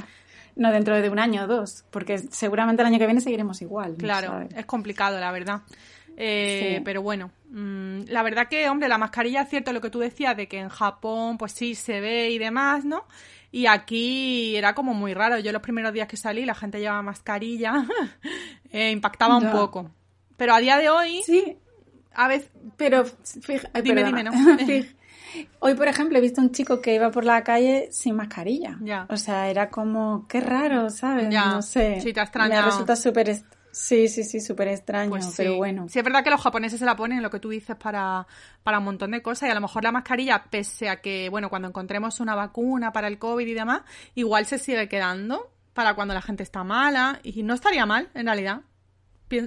No 0.56 0.72
dentro 0.72 0.96
de 1.00 1.10
un 1.10 1.20
año 1.20 1.44
o 1.44 1.48
dos, 1.48 1.84
porque 1.92 2.18
seguramente 2.18 2.82
el 2.82 2.88
año 2.88 2.98
que 3.00 3.06
viene 3.06 3.22
seguiremos 3.22 3.62
igual. 3.62 3.92
¿no 3.94 3.98
Claro, 3.98 4.28
sabes? 4.28 4.54
es 4.56 4.66
complicado, 4.66 5.20
la 5.20 5.32
verdad. 5.32 5.62
Eh, 6.18 6.76
Sí. 6.78 6.82
Pero 6.86 7.02
bueno, 7.02 7.32
mm, 7.50 8.04
la 8.08 8.24
verdad 8.24 8.48
que, 8.48 8.70
hombre, 8.70 8.88
la 8.88 8.98
mascarilla 8.98 9.42
es 9.42 9.50
cierto 9.50 9.74
lo 9.74 9.82
que 9.82 9.90
tú 9.90 10.00
decías 10.00 10.38
de 10.38 10.48
que 10.48 10.60
en 10.60 10.70
Japón, 10.70 11.38
pues 11.38 11.52
sí, 11.52 11.76
se 11.76 12.00
ve 12.00 12.30
y 12.30 12.38
demás, 12.38 12.86
¿no? 12.86 13.04
Y 13.52 13.66
aquí 13.68 14.56
era 14.56 14.74
como 14.76 14.94
muy 14.94 15.14
raro. 15.14 15.40
Yo 15.40 15.52
los 15.52 15.62
primeros 15.62 15.92
días 15.94 16.08
que 16.08 16.16
salí, 16.18 16.46
la 16.46 16.56
gente 16.56 16.80
llevaba 16.80 17.02
mascarilla, 17.02 17.86
eh, 18.72 18.92
impactaba 18.92 19.38
un 19.38 19.52
poco. 19.52 19.92
Pero 20.38 20.54
a 20.54 20.60
día 20.60 20.78
de 20.78 20.90
hoy, 20.90 21.22
Sí, 21.26 21.58
a 22.14 22.28
veces... 22.30 22.50
pero 22.78 23.06
fija- 23.06 23.70
ay, 23.74 23.82
Dime, 23.82 24.04
perdona. 24.04 24.24
dime, 24.32 24.58
¿no? 24.58 24.58
Hoy, 25.60 25.74
por 25.76 25.88
ejemplo, 25.88 26.18
he 26.18 26.22
visto 26.22 26.42
un 26.42 26.52
chico 26.52 26.82
que 26.82 26.96
iba 26.96 27.12
por 27.12 27.26
la 27.26 27.44
calle 27.44 27.90
sin 27.92 28.16
mascarilla. 28.16 28.78
Ya. 28.82 29.06
O 29.10 29.18
sea, 29.18 29.50
era 29.50 29.70
como, 29.70 30.28
qué 30.28 30.42
raro, 30.42 30.90
¿sabes? 30.90 31.30
Ya. 31.30 31.46
No 31.48 31.62
sé. 31.62 32.00
Sí, 32.02 32.14
te 32.14 32.20
ha 32.20 32.30
Me 32.48 32.62
resulta 32.62 32.96
súper... 32.96 33.36
Sí, 33.72 34.08
sí, 34.08 34.24
sí, 34.24 34.40
súper 34.40 34.70
extraño, 34.70 35.10
Pues 35.10 35.26
sí. 35.26 35.34
pero 35.36 35.58
bueno. 35.58 35.88
Sí, 35.90 36.00
es 36.00 36.06
verdad 36.06 36.24
que 36.24 36.30
los 36.30 36.40
japoneses 36.40 36.80
se 36.80 36.86
la 36.86 36.96
ponen, 36.96 37.22
lo 37.22 37.30
que 37.30 37.42
tú 37.42 37.50
dices, 37.50 37.76
para, 37.76 38.26
para 38.64 38.80
un 38.80 38.86
montón 38.86 39.12
de 39.12 39.22
cosas. 39.22 39.50
Y 39.50 39.52
a 39.52 39.56
lo 39.56 39.60
mejor 39.60 39.84
la 39.84 39.92
mascarilla, 39.92 40.46
pese 40.50 40.88
a 40.88 41.02
que, 41.02 41.28
bueno, 41.30 41.50
cuando 41.50 41.68
encontremos 41.68 42.22
una 42.22 42.36
vacuna 42.36 42.94
para 42.94 43.10
el 43.10 43.20
COVID 43.20 43.46
y 43.46 43.54
demás, 43.54 43.82
igual 44.14 44.46
se 44.46 44.60
sigue 44.60 44.88
quedando 44.88 45.52
para 45.74 45.94
cuando 45.94 46.14
la 46.14 46.22
gente 46.22 46.42
está 46.42 46.64
mala. 46.64 47.20
Y 47.22 47.44
no 47.44 47.54
estaría 47.54 47.86
mal, 47.86 48.10
en 48.14 48.28
realidad. 48.28 48.62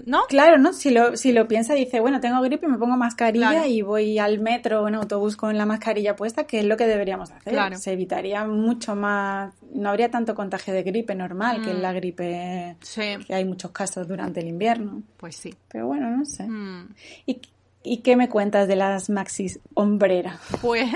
¿No? 0.06 0.24
Claro, 0.28 0.58
¿no? 0.58 0.72
Si 0.72 0.90
lo, 0.90 1.16
si 1.16 1.32
lo 1.32 1.46
piensa, 1.46 1.72
dice, 1.74 2.00
bueno, 2.00 2.20
tengo 2.20 2.40
gripe, 2.42 2.66
me 2.66 2.78
pongo 2.78 2.96
mascarilla 2.96 3.50
Claro. 3.50 3.68
y 3.68 3.82
voy 3.82 4.18
al 4.18 4.40
metro 4.40 4.82
o 4.82 4.88
en 4.88 4.96
autobús 4.96 5.36
con 5.36 5.56
la 5.56 5.66
mascarilla 5.66 6.16
puesta, 6.16 6.44
que 6.48 6.58
es 6.60 6.64
lo 6.66 6.76
que 6.76 6.86
deberíamos 6.86 7.30
hacer. 7.30 7.52
Claro. 7.52 7.76
Se 7.78 7.92
evitaría 7.92 8.44
mucho 8.44 8.96
más, 8.96 9.54
no 9.72 9.88
habría 9.90 10.10
tanto 10.10 10.34
contagio 10.34 10.74
de 10.74 10.82
gripe 10.82 11.14
normal, 11.14 11.62
que 11.62 11.70
es 11.70 11.76
Mm. 11.78 11.80
la 11.80 11.92
gripe 11.92 12.76
Sí, 12.80 13.16
que 13.26 13.34
hay 13.34 13.44
muchos 13.44 13.70
casos 13.70 14.08
durante 14.08 14.40
el 14.40 14.48
invierno. 14.48 15.02
pues 15.16 15.36
sí. 15.36 15.54
Pero 15.68 15.86
bueno, 15.86 16.10
no 16.10 16.24
sé. 16.24 16.42
Mm. 16.48 16.94
¿Y, 17.26 17.40
y 17.84 17.98
qué 17.98 18.16
me 18.16 18.28
cuentas 18.28 18.66
de 18.66 18.74
las 18.76 19.08
maxis 19.10 19.60
hombreras? 19.74 20.40
Pues, 20.60 20.90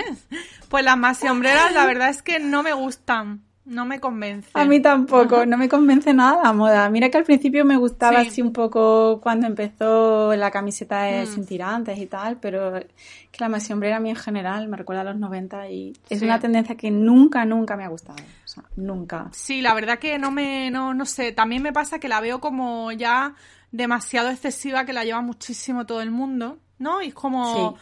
pues 0.67 0.83
las 0.83 0.97
maxi 0.97 1.27
hombreras, 1.29 1.73
la 1.73 1.85
verdad 1.87 2.09
es 2.09 2.21
que 2.21 2.39
no 2.39 2.61
me 2.63 2.73
gustan. 2.73 3.41
No 3.65 3.85
me 3.85 3.99
convencen. 4.01 4.51
A 4.55 4.65
mí 4.65 4.81
tampoco, 4.81 5.45
no 5.45 5.57
me 5.57 5.69
convence 5.69 6.13
nada 6.13 6.43
la 6.43 6.51
moda. 6.53 6.89
Mira 6.89 7.09
que 7.09 7.17
al 7.17 7.23
principio 7.23 7.63
me 7.63 7.77
gustaba 7.77 8.21
Sí. 8.21 8.27
así 8.27 8.41
un 8.41 8.51
poco 8.51 9.21
cuando 9.21 9.47
empezó 9.47 10.35
la 10.35 10.51
camiseta 10.51 11.03
de 11.03 11.23
Mm. 11.23 11.27
sin 11.27 11.45
tirantes 11.45 11.97
y 11.97 12.05
tal, 12.07 12.37
pero 12.41 12.73
que 12.73 13.37
la 13.39 13.47
maxi 13.47 13.71
hombrera 13.71 13.97
a 13.97 13.99
mí 14.01 14.09
en 14.09 14.17
general 14.17 14.67
me 14.67 14.75
recuerda 14.75 15.01
a 15.01 15.05
los 15.05 15.17
90 15.17 15.69
y 15.69 15.93
es 16.09 16.19
Sí. 16.19 16.25
una 16.25 16.39
tendencia 16.41 16.75
que 16.75 16.91
nunca, 16.91 17.45
nunca 17.45 17.77
me 17.77 17.85
ha 17.85 17.87
gustado. 17.87 18.17
O 18.21 18.47
sea, 18.47 18.63
nunca. 18.75 19.29
Sí, 19.31 19.61
la 19.61 19.73
verdad 19.73 19.97
que 19.97 20.19
no 20.19 20.29
me, 20.29 20.69
no, 20.69 20.93
no 20.93 21.05
sé, 21.05 21.31
también 21.31 21.63
me 21.63 21.71
pasa 21.71 21.99
que 21.99 22.09
la 22.09 22.19
veo 22.19 22.41
como 22.41 22.91
ya 22.91 23.33
demasiado 23.71 24.29
excesiva, 24.29 24.85
que 24.85 24.91
la 24.93 25.05
lleva 25.05 25.21
muchísimo 25.21 25.85
todo 25.85 26.01
el 26.01 26.11
mundo, 26.11 26.57
¿no? 26.79 27.01
Y 27.01 27.07
es 27.07 27.13
como, 27.13 27.77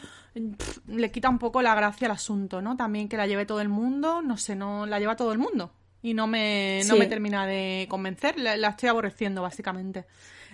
le 0.88 1.12
quita 1.12 1.30
un 1.30 1.38
poco 1.40 1.62
la 1.62 1.76
gracia 1.76 2.08
al 2.08 2.14
asunto, 2.14 2.62
¿no? 2.62 2.78
También 2.78 3.08
que 3.10 3.18
la 3.18 3.28
lleve 3.28 3.46
todo 3.46 3.62
el 3.62 3.70
mundo, 3.70 4.22
no 4.22 4.38
sé, 4.38 4.56
no, 4.56 4.86
la 4.86 5.00
lleva 5.00 5.16
todo 5.16 5.32
el 5.34 5.40
mundo. 5.40 5.72
Y 6.04 6.14
no 6.16 6.26
me, 6.26 6.82
no 6.88 6.96
me 6.96 7.06
termina 7.06 7.46
de 7.46 7.86
convencer, 7.90 8.40
la, 8.40 8.58
la 8.58 8.70
estoy 8.70 8.90
aborreciendo, 8.90 9.42
básicamente. 9.44 10.06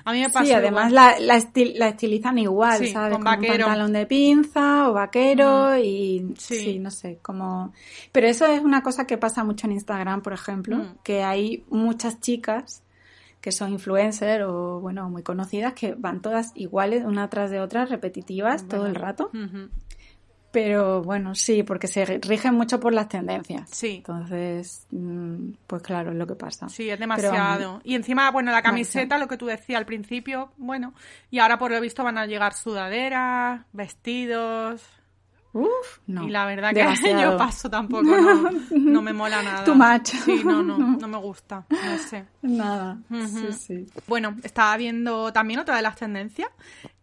A 0.03 0.11
mí 0.13 0.19
me 0.19 0.29
pasa 0.29 0.45
Sí, 0.45 0.51
además 0.53 0.91
la, 0.91 1.19
la, 1.19 1.37
estil- 1.37 1.75
la 1.75 1.89
estilizan 1.89 2.37
igual, 2.37 2.79
Sí, 2.79 2.87
¿sabes? 2.89 3.13
con 3.13 3.23
Como 3.23 3.37
un 3.39 3.47
pantalón 3.47 3.93
de 3.93 4.05
pinza 4.05 4.89
o 4.89 4.93
vaquero 4.93 5.77
y 5.77 6.33
Sí. 6.37 6.59
sí. 6.59 6.79
no 6.79 6.91
sé, 6.91 7.19
como... 7.21 7.73
Pero 8.11 8.27
eso 8.27 8.45
es 8.45 8.61
una 8.61 8.83
cosa 8.83 9.05
que 9.07 9.17
pasa 9.17 9.43
mucho 9.43 9.67
en 9.67 9.73
Instagram, 9.73 10.21
por 10.21 10.33
ejemplo, 10.33 10.77
Mm. 10.77 10.97
que 11.03 11.23
hay 11.23 11.63
muchas 11.69 12.19
chicas 12.19 12.83
que 13.47 13.53
son 13.53 13.71
influencers 13.71 14.43
o, 14.45 14.81
bueno, 14.81 15.09
muy 15.09 15.23
conocidas 15.23 15.71
que 15.71 15.95
van 15.95 16.21
todas 16.21 16.51
iguales, 16.53 17.05
una 17.05 17.29
tras 17.29 17.49
de 17.49 17.61
otra, 17.61 17.85
repetitivas 17.85 18.67
todo 18.67 18.87
el 18.87 18.93
rato. 18.93 19.31
Pero 20.51 21.01
bueno, 21.01 21.33
sí, 21.33 21.63
porque 21.63 21.87
se 21.87 22.03
rigen 22.03 22.55
mucho 22.55 22.81
por 22.81 22.91
las 22.91 23.07
tendencias. 23.07 23.69
Sí. 23.69 24.03
Entonces, 24.05 24.85
mm, 24.91 25.51
pues 25.65 25.81
claro, 25.81 26.11
es 26.11 26.17
lo 26.17 26.27
que 26.27 26.35
pasa. 26.35 26.67
Sí, 26.67 26.89
es 26.89 26.99
demasiado. 26.99 27.79
y 27.85 27.95
encima, 27.95 28.29
bueno, 28.31 28.51
la 28.51 28.61
camiseta, 28.61 29.17
lo 29.17 29.29
que 29.29 29.37
tú 29.37 29.45
decías 29.45 29.79
al 29.79 29.85
principio, 29.85 30.51
bueno, 30.57 30.93
y 31.31 31.39
ahora 31.39 31.57
por 31.57 31.71
lo 31.71 31.79
visto 31.79 32.03
van 32.03 32.17
a 32.17 32.25
llegar 32.25 32.53
sudaderas, 32.53 33.61
vestidos. 33.71 34.83
Uf, 35.53 35.99
no. 36.07 36.27
Y 36.27 36.29
la 36.29 36.45
verdad 36.45 36.73
que 36.73 37.13
yo 37.21 37.37
paso 37.37 37.69
tampoco, 37.69 38.03
no, 38.03 38.51
no 38.71 39.01
me 39.01 39.13
mola 39.13 39.41
nada. 39.41 39.63
Tu 39.63 39.75
macho. 39.75 40.17
Sí, 40.23 40.41
no, 40.43 40.61
no, 40.63 40.77
no 40.77 41.07
me 41.07 41.17
gusta, 41.17 41.65
no 41.69 41.97
sé. 41.97 42.25
Nada, 42.41 42.97
sí, 43.09 43.53
sí. 43.53 43.87
Bueno, 44.07 44.35
estaba 44.43 44.75
viendo 44.77 45.31
también 45.33 45.59
otra 45.59 45.75
de 45.75 45.81
las 45.81 45.95
tendencias, 45.95 46.49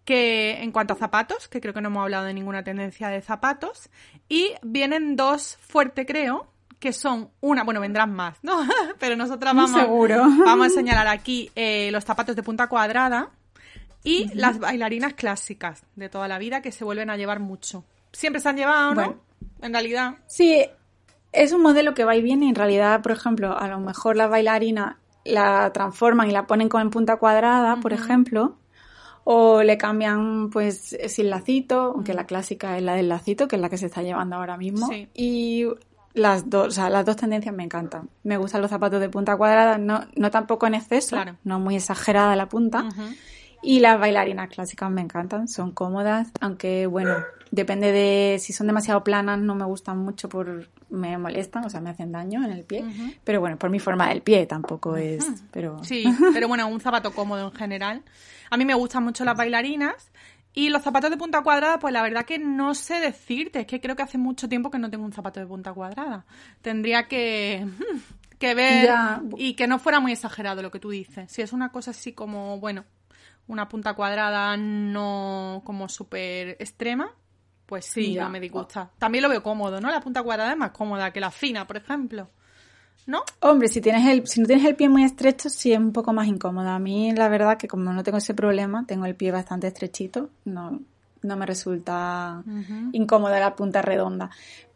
que 0.05 0.63
en 0.63 0.71
cuanto 0.73 0.95
a 0.95 0.97
zapatos, 0.97 1.49
que 1.49 1.61
creo 1.61 1.75
que 1.75 1.81
no 1.81 1.89
hemos 1.89 2.03
hablado 2.03 2.25
de 2.25 2.35
ninguna 2.35 2.63
tendencia 2.63 3.09
de 3.09 3.23
zapatos, 3.23 3.89
y 4.29 4.53
vienen 4.63 5.17
dos 5.17 5.59
fuerte, 5.61 6.07
creo, 6.07 6.47
que 6.79 6.93
son 6.93 7.31
una, 7.41 7.65
bueno, 7.65 7.81
vendrán 7.81 8.13
más, 8.13 8.37
¿no? 8.43 8.59
Pero 8.99 9.17
nosotras 9.17 9.55
vamos, 9.55 9.81
Seguro. 9.81 10.23
vamos 10.45 10.67
a 10.67 10.71
señalar 10.71 11.09
aquí 11.09 11.51
eh, 11.55 11.91
los 11.91 12.05
zapatos 12.05 12.37
de 12.37 12.43
punta 12.43 12.67
cuadrada 12.67 13.31
y 14.03 14.31
las 14.35 14.59
bailarinas 14.59 15.15
clásicas 15.15 15.83
de 15.97 16.11
toda 16.11 16.29
la 16.29 16.39
vida 16.39 16.61
que 16.61 16.73
se 16.73 16.85
vuelven 16.85 17.09
a 17.09 17.17
llevar 17.17 17.41
mucho. 17.41 17.85
Siempre 18.15 18.41
se 18.41 18.49
han 18.49 18.57
llevado, 18.57 18.95
¿no? 18.95 19.21
En 19.61 19.73
realidad. 19.73 20.15
Sí, 20.27 20.65
es 21.33 21.53
un 21.53 21.63
modelo 21.63 21.93
que 21.95 22.05
va 22.05 22.17
y 22.17 22.23
viene. 22.23 22.49
En 22.49 22.55
realidad, 22.55 23.03
por 23.03 23.13
ejemplo, 23.13 23.59
a 23.59 23.69
lo 23.69 23.79
mejor 23.81 24.17
la 24.17 24.27
bailarina 24.27 24.99
la 25.25 25.73
transforman 25.73 26.29
y 26.29 26.33
la 26.33 26.47
ponen 26.47 26.69
con 26.69 26.91
punta 26.91 27.17
cuadrada, 27.17 27.77
por 27.77 27.93
ejemplo, 27.93 28.57
o 29.25 29.63
le 29.63 29.79
cambian 29.79 30.51
pues 30.51 30.97
sin 31.09 31.31
lacito, 31.31 31.93
aunque 31.95 32.15
la 32.15 32.27
clásica 32.27 32.77
es 32.77 32.83
la 32.83 32.95
del 32.95 33.09
lacito, 33.09 33.49
que 33.49 33.57
es 33.57 33.63
la 33.63 33.71
que 33.71 33.79
se 33.79 33.87
está 33.87 34.03
llevando 34.03 34.37
ahora 34.37 34.57
mismo. 34.57 34.89
Y 35.15 35.67
las 36.13 36.49
dos, 36.49 36.69
o 36.69 36.71
sea, 36.71 36.91
las 36.91 37.05
dos 37.05 37.17
tendencias 37.17 37.55
me 37.55 37.65
encantan. 37.65 38.11
Me 38.23 38.37
gustan 38.37 38.61
los 38.61 38.71
zapatos 38.71 39.01
de 39.01 39.09
punta 39.09 39.37
cuadrada, 39.37 39.79
no, 39.79 40.05
no 40.15 40.31
tampoco 40.31 40.67
en 40.67 40.75
exceso, 40.75 41.17
no 41.43 41.59
muy 41.59 41.77
exagerada 41.77 42.37
la 42.37 42.49
punta. 42.49 42.89
Y 43.65 43.81
las 43.81 43.99
bailarinas 43.99 44.49
clásicas 44.51 44.91
me 44.91 45.01
encantan, 45.01 45.49
son 45.49 45.73
cómodas, 45.73 46.31
aunque 46.41 46.87
bueno, 46.87 47.17
depende 47.51 47.93
de 47.93 48.39
si 48.39 48.53
son 48.53 48.67
demasiado 48.67 49.03
planas, 49.03 49.39
no 49.39 49.55
me 49.55 49.65
gustan 49.65 49.99
mucho 49.99 50.29
por 50.29 50.69
me 50.91 51.17
molestan, 51.19 51.65
o 51.65 51.71
sea, 51.71 51.81
me 51.81 51.91
hacen 51.91 52.13
daño 52.13 52.45
en 52.45 52.53
el 52.53 52.65
pie, 52.65 52.85
pero 53.25 53.41
bueno, 53.41 53.59
por 53.59 53.71
mi 53.71 53.81
forma 53.81 54.09
del 54.09 54.23
pie 54.23 54.47
tampoco 54.47 54.97
es, 54.97 55.27
pero 55.51 55.83
Sí, 55.83 56.05
pero 56.33 56.47
bueno, 56.47 56.69
un 56.69 56.81
zapato 56.81 57.13
cómodo 57.13 57.49
en 57.49 57.55
general. 57.55 58.03
A 58.51 58.57
mí 58.57 58.65
me 58.65 58.75
gustan 58.75 59.03
mucho 59.03 59.25
las 59.25 59.37
bailarinas 59.37 60.11
y 60.53 60.69
los 60.69 60.83
zapatos 60.83 61.11
de 61.11 61.17
punta 61.17 61.43
cuadrada, 61.43 61.79
pues 61.79 61.93
la 61.93 62.03
verdad 62.03 62.25
que 62.25 62.39
no 62.39 62.75
sé 62.75 63.01
decirte, 63.01 63.61
es 63.61 63.67
que 63.67 63.81
creo 63.81 63.97
que 63.97 64.03
hace 64.03 64.19
mucho 64.19 64.49
tiempo 64.49 64.71
que 64.71 64.79
no 64.79 64.89
tengo 64.89 65.05
un 65.05 65.13
zapato 65.13 65.41
de 65.41 65.47
punta 65.47 65.73
cuadrada. 65.73 66.25
Tendría 66.63 67.09
que 67.09 67.67
que 68.39 68.55
ver 68.55 68.91
y 69.37 69.55
que 69.55 69.67
no 69.67 69.79
fuera 69.79 70.01
muy 70.01 70.13
exagerado 70.13 70.63
lo 70.63 70.71
que 70.71 70.79
tú 70.79 70.91
dices. 70.91 71.31
Si 71.33 71.43
es 71.43 71.53
una 71.53 71.73
cosa 71.73 71.91
así 71.91 72.13
como, 72.13 72.61
bueno, 72.61 72.85
una 73.49 73.69
punta 73.69 73.95
cuadrada 73.95 74.57
no 74.57 75.63
como 75.65 75.89
súper 75.89 76.57
extrema, 76.59 77.11
pues 77.67 77.87
sí, 77.87 78.15
no 78.15 78.29
me 78.31 78.41
disgusta. 78.41 78.91
También 78.99 79.23
lo 79.23 79.29
veo 79.29 79.43
cómodo, 79.43 79.81
¿no? 79.81 79.91
La 79.91 80.01
punta 80.01 80.23
cuadrada 80.23 80.53
es 80.53 80.59
más 80.59 80.71
cómoda 80.71 81.13
que 81.13 81.21
la 81.21 81.31
fina, 81.31 81.67
por 81.67 81.77
ejemplo. 81.77 82.29
¿No? 83.07 83.23
Hombre, 83.41 83.69
si 83.69 83.83
tienes 83.83 84.07
el, 84.07 84.27
si 84.27 84.41
no 84.41 84.47
tienes 84.47 84.65
el 84.65 84.77
pie 84.77 84.89
muy 84.89 85.05
estrecho, 85.05 85.51
sí 85.51 85.73
es 85.73 85.79
un 85.79 85.93
poco 85.93 86.15
más 86.15 86.27
incómoda. 86.27 86.75
A 86.75 86.79
mí, 86.79 87.13
la 87.13 87.29
verdad, 87.29 87.59
que 87.59 87.69
como 87.69 87.93
no 87.93 88.03
tengo 88.03 88.17
ese 88.17 88.33
problema, 88.33 88.87
tengo 88.87 89.05
el 89.05 89.15
pie 89.15 89.31
bastante 89.31 89.67
estrechito, 89.67 90.31
no, 90.47 90.81
no 91.21 91.37
me 91.37 91.45
resulta 91.45 92.43
incómoda 92.93 93.41
la 93.41 93.55
punta 93.55 93.83
redonda. 93.83 94.31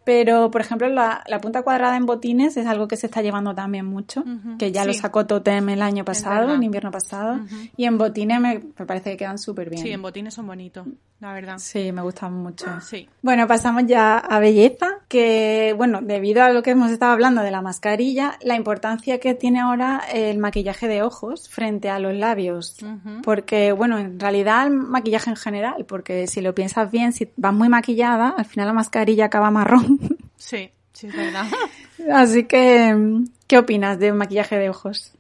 Pero, 0.09 0.51
por 0.51 0.63
ejemplo, 0.63 0.89
la, 0.89 1.23
punta 1.43 1.61
cuadrada 1.61 1.95
en 1.95 2.07
botines 2.07 2.57
es 2.57 2.67
algo 2.67 2.89
que 2.89 2.97
se 2.97 3.05
está 3.05 3.21
llevando 3.21 3.55
también 3.55 3.85
mucho, 3.85 4.25
que 4.59 4.73
ya 4.73 4.87
lo 4.87 4.95
sacó 4.95 5.27
Totem 5.27 5.69
el 5.69 5.83
año 5.83 6.03
pasado, 6.03 6.55
en 6.55 6.63
invierno 6.63 6.91
pasado, 6.91 7.41
y 7.77 7.85
en 7.85 7.99
botines 7.99 8.41
me, 8.41 8.59
parece 8.87 9.11
que 9.11 9.17
quedan 9.19 9.37
súper 9.37 9.69
bien. 9.69 9.83
Sí, 9.83 9.91
en 9.91 10.01
botines 10.01 10.33
son 10.33 10.47
bonitos, 10.47 10.87
la 11.21 11.35
verdad. 11.35 11.59
Sí, 11.59 11.93
me 11.93 12.01
gustan 12.01 12.33
mucho. 12.33 12.65
Sí. 12.81 13.07
Bueno, 13.21 13.47
pasamos 13.47 13.83
ya 13.87 14.17
a 14.17 14.39
belleza, 14.39 14.98
que, 15.09 15.75
bueno, 15.77 16.01
debido 16.03 16.43
a 16.43 16.51
lo 16.51 16.63
que 16.63 16.71
hemos 16.71 16.91
estado 16.91 17.13
hablando 17.13 17.43
de 17.43 17.51
la 17.51 17.63
mascarilla, 17.63 18.39
la 18.43 18.57
importancia 18.57 19.19
que 19.19 19.35
tiene 19.35 19.59
ahora 19.59 20.03
el 20.13 20.39
maquillaje 20.39 20.87
de 20.87 21.03
ojos 21.03 21.49
frente 21.49 21.89
a 21.89 21.99
los 21.99 22.15
labios. 22.15 22.77
Porque, 23.23 23.73
bueno, 23.73 23.99
en 23.99 24.21
realidad 24.21 24.67
el 24.67 24.75
maquillaje 24.75 25.31
en 25.31 25.37
general, 25.37 25.87
porque 25.87 26.27
si 26.27 26.43
lo 26.43 26.55
piensas 26.55 26.91
bien, 26.91 27.13
si 27.13 27.29
vas 27.37 27.55
muy 27.55 27.71
maquillada, 27.71 28.35
al 28.37 28.45
final 28.45 28.67
la 28.67 28.75
mascarilla 28.75 29.27
acaba 29.27 29.51
marrón. 29.51 29.99
Sí, 30.37 30.71
sí, 30.93 31.07
es 31.09 31.17
verdad. 31.17 31.47
Así 32.13 32.45
que, 32.45 33.25
¿qué 33.47 33.59
opinas 33.59 33.99
de 33.99 34.13
maquillaje 34.13 34.57
de 34.57 34.69
ojos? 34.69 35.15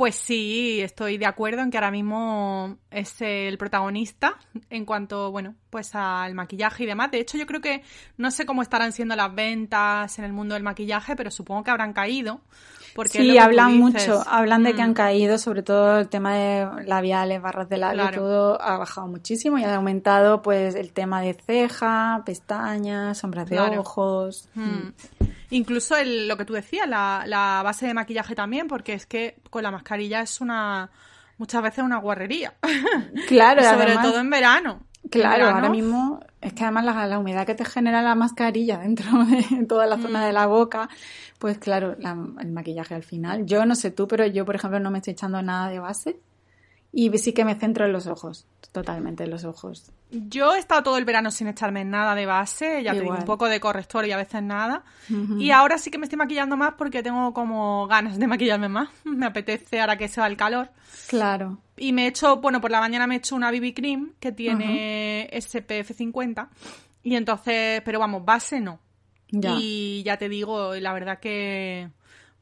Pues 0.00 0.14
sí, 0.14 0.80
estoy 0.80 1.18
de 1.18 1.26
acuerdo 1.26 1.60
en 1.60 1.70
que 1.70 1.76
ahora 1.76 1.90
mismo 1.90 2.78
es 2.90 3.20
el 3.20 3.58
protagonista 3.58 4.38
en 4.70 4.86
cuanto, 4.86 5.30
bueno, 5.30 5.56
pues 5.68 5.94
al 5.94 6.34
maquillaje 6.34 6.84
y 6.84 6.86
demás. 6.86 7.10
De 7.10 7.20
hecho, 7.20 7.36
yo 7.36 7.44
creo 7.44 7.60
que 7.60 7.82
no 8.16 8.30
sé 8.30 8.46
cómo 8.46 8.62
estarán 8.62 8.92
siendo 8.92 9.14
las 9.14 9.34
ventas 9.34 10.18
en 10.18 10.24
el 10.24 10.32
mundo 10.32 10.54
del 10.54 10.62
maquillaje, 10.62 11.16
pero 11.16 11.30
supongo 11.30 11.64
que 11.64 11.70
habrán 11.70 11.92
caído. 11.92 12.40
Porque 12.94 13.18
sí, 13.18 13.36
hablan 13.36 13.76
mucho, 13.76 14.24
hablan 14.26 14.62
de 14.62 14.74
que 14.74 14.80
han 14.80 14.92
mm. 14.92 14.94
caído, 14.94 15.36
sobre 15.36 15.62
todo 15.62 15.98
el 15.98 16.08
tema 16.08 16.34
de 16.34 16.66
labiales, 16.86 17.42
barras 17.42 17.68
de 17.68 17.76
labio, 17.76 18.10
todo 18.10 18.62
ha 18.62 18.78
bajado 18.78 19.06
muchísimo 19.06 19.58
y 19.58 19.64
ha 19.64 19.76
aumentado 19.76 20.40
pues 20.40 20.76
el 20.76 20.92
tema 20.94 21.20
de 21.20 21.34
ceja, 21.34 22.22
pestañas, 22.24 23.18
sombras 23.18 23.50
de 23.50 23.60
ojos. 23.60 24.48
Mm. 24.54 24.62
Mm. 24.62 24.94
Incluso 25.50 25.96
el, 25.96 26.28
lo 26.28 26.36
que 26.36 26.44
tú 26.44 26.52
decías, 26.54 26.88
la, 26.88 27.24
la 27.26 27.62
base 27.62 27.86
de 27.86 27.94
maquillaje 27.94 28.34
también, 28.34 28.68
porque 28.68 28.94
es 28.94 29.06
que 29.06 29.36
con 29.50 29.62
la 29.62 29.70
mascarilla 29.70 30.20
es 30.20 30.40
una 30.40 30.90
muchas 31.40 31.62
veces 31.62 31.82
una 31.82 31.98
guarrería. 31.98 32.54
Claro, 33.26 33.62
sobre 33.62 33.94
todo 33.96 34.20
en 34.20 34.30
verano. 34.30 34.80
Claro, 35.10 35.46
ahora 35.46 35.70
mismo 35.70 36.20
es 36.40 36.52
que 36.52 36.62
además 36.62 36.84
la, 36.84 37.18
humedad 37.18 37.46
que 37.46 37.54
te 37.54 37.64
genera 37.64 38.02
la 38.02 38.14
mascarilla 38.14 38.78
dentro 38.78 39.24
de 39.24 39.64
toda 39.68 39.86
la 39.86 39.98
zona 39.98 40.24
de 40.24 40.32
la 40.32 40.46
boca, 40.46 40.88
pues 41.38 41.58
claro, 41.58 41.96
el 41.96 42.52
maquillaje 42.52 42.94
al 42.94 43.02
final. 43.02 43.46
Yo 43.46 43.64
no 43.64 43.74
sé 43.74 43.90
tú, 43.90 44.06
pero 44.06 44.26
yo, 44.26 44.44
por 44.44 44.56
ejemplo, 44.56 44.78
no 44.78 44.90
me 44.90 44.98
estoy 44.98 45.12
echando 45.12 45.42
nada 45.42 45.70
de 45.70 45.78
base 45.78 46.20
y 46.92 47.16
sí 47.18 47.32
que 47.32 47.44
me 47.44 47.54
centro 47.54 47.84
en 47.84 47.92
los 47.92 48.06
ojos, 48.06 48.46
totalmente 48.72 49.24
en 49.24 49.30
los 49.30 49.44
ojos. 49.44 49.92
Yo 50.10 50.56
he 50.56 50.58
estado 50.58 50.82
todo 50.82 50.98
el 50.98 51.04
verano 51.04 51.30
sin 51.30 51.46
echarme 51.46 51.84
nada 51.84 52.16
de 52.16 52.26
base, 52.26 52.82
ya 52.82 52.92
tengo 52.92 53.12
un 53.12 53.24
poco 53.24 53.46
de 53.46 53.60
corrector 53.60 54.06
y 54.06 54.12
a 54.12 54.16
veces 54.16 54.42
nada. 54.42 54.82
Y 55.38 55.52
ahora 55.52 55.78
sí 55.78 55.90
que 55.90 55.98
me 55.98 56.06
estoy 56.06 56.18
maquillando 56.18 56.56
más 56.56 56.74
porque 56.76 57.02
tengo 57.02 57.32
como 57.32 57.86
ganas 57.86 58.18
de 58.18 58.26
maquillarme 58.26 58.68
más. 58.68 58.88
Me 59.04 59.26
apetece 59.26 59.80
ahora 59.80 59.96
que 59.96 60.08
se 60.08 60.20
va 60.20 60.26
el 60.26 60.36
calor. 60.36 60.70
Claro. 61.08 61.58
Y 61.76 61.92
me 61.92 62.04
he 62.04 62.08
hecho, 62.08 62.38
bueno, 62.38 62.60
por 62.60 62.70
la 62.70 62.80
mañana 62.80 63.06
me 63.06 63.14
he 63.14 63.18
hecho 63.18 63.34
una 63.34 63.50
BB 63.50 63.72
Cream 63.74 64.12
que 64.20 64.32
tiene 64.32 65.30
SPF 65.32 65.96
50. 65.96 66.50
Y 67.02 67.14
entonces, 67.14 67.80
pero 67.84 67.98
vamos, 67.98 68.24
base 68.24 68.60
no. 68.60 68.80
Y 69.32 70.02
ya 70.04 70.16
te 70.16 70.28
digo, 70.28 70.74
la 70.74 70.92
verdad 70.92 71.20
que, 71.20 71.88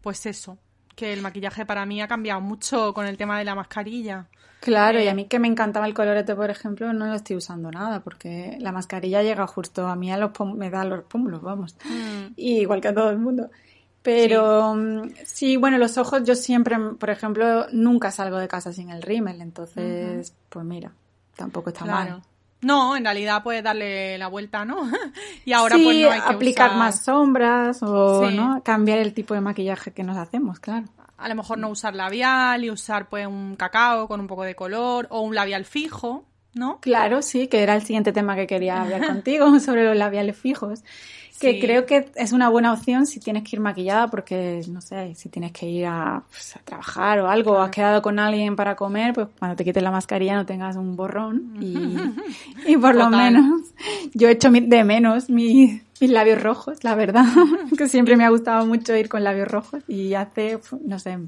pues 0.00 0.24
eso, 0.26 0.58
que 0.96 1.12
el 1.12 1.22
maquillaje 1.22 1.66
para 1.66 1.86
mí 1.86 2.00
ha 2.00 2.08
cambiado 2.08 2.40
mucho 2.40 2.92
con 2.94 3.06
el 3.06 3.16
tema 3.16 3.38
de 3.38 3.44
la 3.44 3.54
mascarilla. 3.54 4.26
Claro, 4.60 5.00
y 5.00 5.06
a 5.06 5.14
mí 5.14 5.26
que 5.26 5.38
me 5.38 5.46
encantaba 5.46 5.86
el 5.86 5.94
colorete, 5.94 6.34
por 6.34 6.50
ejemplo, 6.50 6.92
no 6.92 7.06
lo 7.06 7.14
estoy 7.14 7.36
usando 7.36 7.70
nada, 7.70 8.00
porque 8.00 8.56
la 8.60 8.72
mascarilla 8.72 9.22
llega 9.22 9.46
justo 9.46 9.86
a 9.86 9.94
mí 9.94 10.10
a 10.10 10.16
los 10.16 10.32
me 10.56 10.68
da 10.68 10.84
los 10.84 11.04
pómulos, 11.04 11.42
vamos. 11.42 11.76
Mm. 11.84 12.32
Y 12.36 12.60
igual 12.60 12.80
que 12.80 12.88
a 12.88 12.94
todo 12.94 13.10
el 13.10 13.18
mundo. 13.18 13.50
Pero 14.02 14.74
mm, 14.74 15.10
sí. 15.24 15.56
bueno, 15.56 15.78
los 15.78 15.96
ojos 15.96 16.24
yo 16.24 16.34
siempre, 16.34 16.76
por 16.98 17.10
ejemplo, 17.10 17.66
nunca 17.72 18.10
salgo 18.10 18.38
de 18.38 18.48
casa 18.48 18.72
sin 18.72 18.90
el 18.90 19.02
rímel, 19.02 19.40
entonces, 19.40 20.34
pues 20.48 20.64
mira, 20.64 20.92
tampoco 21.36 21.70
está 21.70 21.84
mal. 21.84 22.22
No, 22.60 22.96
en 22.96 23.04
realidad 23.04 23.44
puedes 23.44 23.62
darle 23.62 24.18
la 24.18 24.26
vuelta, 24.26 24.64
¿no? 24.64 24.90
y 25.44 25.52
ahora 25.52 25.76
pues 25.76 25.96
no 26.00 26.10
hay 26.10 26.20
que 26.20 26.28
aplicar 26.28 26.74
más 26.74 27.04
sombras 27.04 27.80
o 27.84 28.28
¿no? 28.32 28.60
cambiar 28.64 28.98
el 28.98 29.14
tipo 29.14 29.34
de 29.34 29.40
maquillaje 29.40 29.92
que 29.92 30.02
nos 30.02 30.16
hacemos, 30.16 30.58
claro 30.58 30.88
a 31.18 31.28
lo 31.28 31.34
mejor 31.34 31.58
no 31.58 31.68
usar 31.68 31.94
labial 31.94 32.64
y 32.64 32.70
usar 32.70 33.08
pues 33.08 33.26
un 33.26 33.56
cacao 33.56 34.06
con 34.06 34.20
un 34.20 34.28
poco 34.28 34.44
de 34.44 34.54
color 34.54 35.08
o 35.10 35.20
un 35.20 35.34
labial 35.34 35.64
fijo, 35.64 36.24
¿no? 36.54 36.78
Claro, 36.80 37.22
sí, 37.22 37.48
que 37.48 37.62
era 37.62 37.74
el 37.74 37.82
siguiente 37.82 38.12
tema 38.12 38.36
que 38.36 38.46
quería 38.46 38.80
hablar 38.82 39.06
contigo 39.06 39.58
sobre 39.60 39.84
los 39.84 39.96
labiales 39.96 40.36
fijos. 40.36 40.82
Que 41.40 41.60
creo 41.60 41.86
que 41.86 42.10
es 42.16 42.32
una 42.32 42.48
buena 42.48 42.72
opción 42.72 43.06
si 43.06 43.20
tienes 43.20 43.44
que 43.44 43.54
ir 43.54 43.60
maquillada 43.60 44.08
porque, 44.08 44.60
no 44.68 44.80
sé, 44.80 45.14
si 45.14 45.28
tienes 45.28 45.52
que 45.52 45.66
ir 45.66 45.86
a, 45.86 46.24
pues, 46.28 46.56
trabajar 46.64 47.20
o 47.20 47.30
algo, 47.30 47.52
o 47.52 47.60
has 47.60 47.70
quedado 47.70 48.02
con 48.02 48.18
alguien 48.18 48.56
para 48.56 48.74
comer, 48.74 49.12
pues 49.14 49.28
cuando 49.38 49.54
te 49.54 49.64
quites 49.64 49.80
la 49.80 49.92
mascarilla 49.92 50.34
no 50.34 50.46
tengas 50.46 50.74
un 50.74 50.96
borrón 50.96 51.56
y, 51.60 52.76
por 52.78 52.96
lo 52.96 53.08
menos 53.08 53.66
yo 54.14 54.26
he 54.26 54.32
hecho 54.32 54.50
de 54.50 54.82
menos 54.82 55.30
mis, 55.30 55.80
mis 56.00 56.10
labios 56.10 56.42
rojos, 56.42 56.84
la 56.84 56.94
verdad, 56.94 57.24
que 57.78 57.88
siempre 57.88 58.16
me 58.16 58.24
ha 58.24 58.30
gustado 58.30 58.66
mucho 58.66 58.94
ir 58.96 59.08
con 59.08 59.24
labios 59.24 59.48
rojos 59.48 59.82
y 59.88 60.14
hace, 60.14 60.58
no 60.84 60.98
sé, 60.98 61.18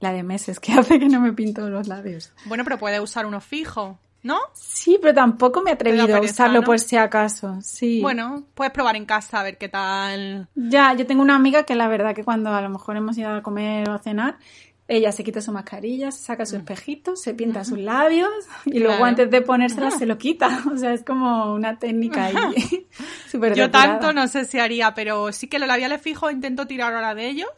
la 0.00 0.12
de 0.12 0.22
meses 0.22 0.60
que 0.60 0.72
hace 0.78 0.98
que 0.98 1.08
no 1.08 1.20
me 1.20 1.32
pinto 1.32 1.68
los 1.68 1.88
labios. 1.88 2.32
Bueno, 2.46 2.64
pero 2.64 2.78
puedes 2.78 3.00
usar 3.00 3.26
uno 3.26 3.40
fijo. 3.40 3.98
¿no? 4.26 4.40
Sí, 4.54 4.98
pero 5.00 5.14
tampoco 5.14 5.62
me 5.62 5.70
he 5.70 5.74
atrevido 5.74 6.16
a 6.16 6.20
usarlo 6.20 6.62
por 6.62 6.80
si 6.80 6.96
acaso. 6.96 7.58
Sí. 7.62 8.00
Bueno, 8.02 8.42
puedes 8.54 8.72
probar 8.72 8.96
en 8.96 9.06
casa 9.06 9.38
a 9.38 9.44
ver 9.44 9.56
qué 9.56 9.68
tal. 9.68 10.48
Ya, 10.56 10.94
yo 10.94 11.06
tengo 11.06 11.22
una 11.22 11.36
amiga 11.36 11.62
que 11.62 11.76
la 11.76 11.86
verdad 11.86 12.12
que 12.12 12.24
cuando 12.24 12.50
a 12.50 12.60
lo 12.60 12.68
mejor 12.68 12.96
hemos 12.96 13.16
ido 13.16 13.30
a 13.30 13.42
comer 13.42 13.88
o 13.88 13.92
a 13.92 14.00
cenar, 14.00 14.38
ella 14.88 15.10
se 15.12 15.24
quita 15.24 15.40
su 15.40 15.52
mascarilla, 15.52 16.10
se 16.12 16.22
saca 16.22 16.46
su 16.46 16.54
mm. 16.56 16.58
espejito, 16.58 17.16
se 17.16 17.34
pinta 17.34 17.64
sus 17.64 17.78
labios 17.78 18.30
y 18.64 18.78
luego 18.78 19.04
antes 19.04 19.30
de 19.30 19.42
ponérsela 19.42 19.90
se 19.90 20.06
lo 20.06 20.18
quita. 20.18 20.62
O 20.72 20.76
sea, 20.76 20.92
es 20.92 21.04
como 21.04 21.54
una 21.54 21.78
técnica 21.78 22.26
ahí 22.26 22.34
súper 23.30 23.54
Yo 23.54 23.70
tanto 23.70 24.12
no 24.12 24.28
sé 24.28 24.44
si 24.44 24.58
haría, 24.58 24.94
pero 24.94 25.32
sí 25.32 25.48
que 25.48 25.58
los 25.58 25.68
labiales 25.68 26.00
fijos 26.02 26.32
intento 26.32 26.66
tirar 26.66 26.94
ahora 26.94 27.14
de 27.14 27.28
ellos. 27.28 27.48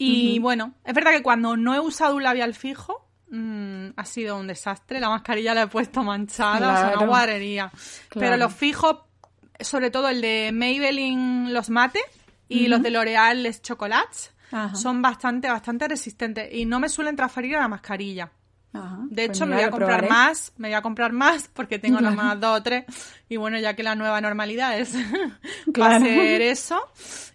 Y 0.00 0.38
bueno, 0.38 0.74
es 0.84 0.94
verdad 0.94 1.10
que 1.10 1.24
cuando 1.24 1.56
no 1.56 1.74
he 1.74 1.80
usado 1.80 2.14
un 2.14 2.22
labial 2.22 2.54
fijo, 2.54 3.08
Mm, 3.30 3.90
ha 3.96 4.04
sido 4.04 4.36
un 4.38 4.46
desastre. 4.46 5.00
La 5.00 5.10
mascarilla 5.10 5.54
la 5.54 5.62
he 5.62 5.66
puesto 5.66 6.02
manchada, 6.02 6.72
o 6.72 6.76
sea, 6.76 6.98
una 6.98 7.06
guarería. 7.06 7.70
Pero 8.14 8.36
los 8.36 8.54
fijos, 8.54 8.98
sobre 9.60 9.90
todo 9.90 10.08
el 10.08 10.20
de 10.20 10.50
Maybelline, 10.52 11.52
los 11.52 11.70
mate, 11.70 12.00
y 12.48 12.68
los 12.68 12.82
de 12.82 12.90
L'Oreal, 12.90 13.42
les 13.42 13.60
chocolates, 13.60 14.32
son 14.74 15.02
bastante, 15.02 15.48
bastante 15.48 15.88
resistentes. 15.88 16.52
Y 16.52 16.64
no 16.64 16.80
me 16.80 16.88
suelen 16.88 17.16
transferir 17.16 17.56
a 17.56 17.60
la 17.60 17.68
mascarilla. 17.68 18.30
de 18.72 19.26
pues 19.26 19.28
hecho, 19.28 19.46
me 19.46 19.56
voy 19.56 19.64
a 19.64 19.70
comprar 19.70 20.08
más, 20.08 20.52
me 20.56 20.68
voy 20.68 20.74
a 20.74 20.82
comprar 20.82 21.12
más 21.12 21.48
porque 21.52 21.78
tengo 21.78 22.00
nomás 22.00 22.38
dos 22.40 22.58
o 22.58 22.62
tres. 22.62 22.84
Y 23.28 23.36
bueno, 23.36 23.58
ya 23.58 23.74
que 23.74 23.82
la 23.82 23.94
nueva 23.94 24.20
normalidad 24.20 24.78
es 24.78 24.94
va 25.80 25.96
a 25.96 26.00
ser 26.00 26.42
eso 26.42 26.80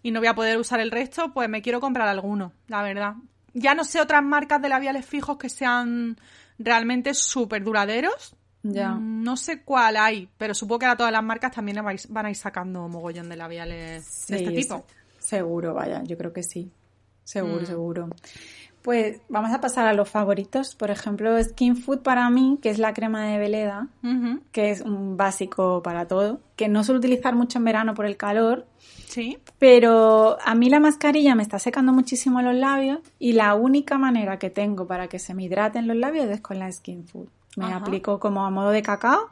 y 0.02 0.12
no 0.12 0.20
voy 0.20 0.28
a 0.28 0.36
poder 0.36 0.58
usar 0.58 0.80
el 0.80 0.92
resto, 0.92 1.34
pues 1.34 1.50
me 1.50 1.62
quiero 1.62 1.80
comprar 1.80 2.08
alguno, 2.08 2.54
la 2.68 2.84
verdad 2.84 3.16
ya 3.54 3.76
no 3.76 3.84
sé 3.84 4.02
otras 4.02 4.24
marcas 4.24 4.62
de 4.62 4.70
labiales 4.70 5.06
fijos 5.06 5.38
que 5.38 5.50
sean 5.50 6.18
realmente 6.58 7.14
súper 7.14 7.64
duraderos. 7.64 8.36
Ya. 8.64 8.92
No 8.92 9.36
sé 9.36 9.62
cuál 9.62 9.98
hay, 9.98 10.30
pero 10.38 10.54
supongo 10.54 10.80
que 10.80 10.86
ahora 10.86 10.98
todas 10.98 11.12
las 11.12 11.24
marcas 11.24 11.52
también 11.52 11.78
van 11.84 12.26
a 12.26 12.30
ir 12.30 12.36
sacando 12.36 12.88
mogollón 12.88 13.28
de 13.28 13.36
labiales 13.36 14.26
de 14.28 14.38
este 14.38 14.52
tipo. 14.52 14.86
Seguro, 15.20 15.74
vaya, 15.74 16.02
yo 16.04 16.18
creo 16.18 16.32
que 16.32 16.44
sí. 16.44 16.72
Seguro, 17.24 17.62
mm. 17.62 17.66
seguro. 17.66 18.10
Pues 18.84 19.22
vamos 19.30 19.54
a 19.54 19.62
pasar 19.62 19.88
a 19.88 19.94
los 19.94 20.10
favoritos. 20.10 20.76
Por 20.76 20.92
ejemplo, 20.92 21.42
Skin 21.42 21.78
Food 21.78 22.00
para 22.00 22.30
mí, 22.30 22.60
que 22.62 22.70
es 22.70 22.80
la 22.80 22.94
crema 22.94 23.26
de 23.26 23.38
Veleda, 23.38 23.88
que 24.52 24.72
es 24.72 24.82
un 24.82 25.16
básico 25.16 25.82
para 25.82 26.06
todo, 26.06 26.42
que 26.58 26.68
no 26.68 26.84
suelo 26.84 27.00
utilizar 27.00 27.34
mucho 27.34 27.60
en 27.60 27.64
verano 27.64 27.94
por 27.94 28.06
el 28.06 28.18
calor. 28.18 28.68
Sí. 29.08 29.38
Pero 29.58 30.38
a 30.44 30.54
mí 30.54 30.70
la 30.70 30.82
mascarilla 30.82 31.34
me 31.34 31.44
está 31.44 31.60
secando 31.60 31.94
muchísimo 31.94 32.42
los 32.42 32.56
labios 32.56 33.00
y 33.20 33.32
la 33.32 33.54
única 33.56 33.98
manera 33.98 34.38
que 34.38 34.50
tengo 34.50 34.86
para 34.86 35.08
que 35.08 35.18
se 35.18 35.34
me 35.34 35.44
hidraten 35.46 35.88
los 35.88 35.96
labios 35.96 36.26
es 36.30 36.42
con 36.42 36.60
la 36.60 36.70
Skin 36.70 37.08
Food. 37.08 37.30
Me 37.56 37.72
aplico 37.72 38.20
como 38.20 38.46
a 38.46 38.50
modo 38.50 38.72
de 38.72 38.82
cacao 38.82 39.30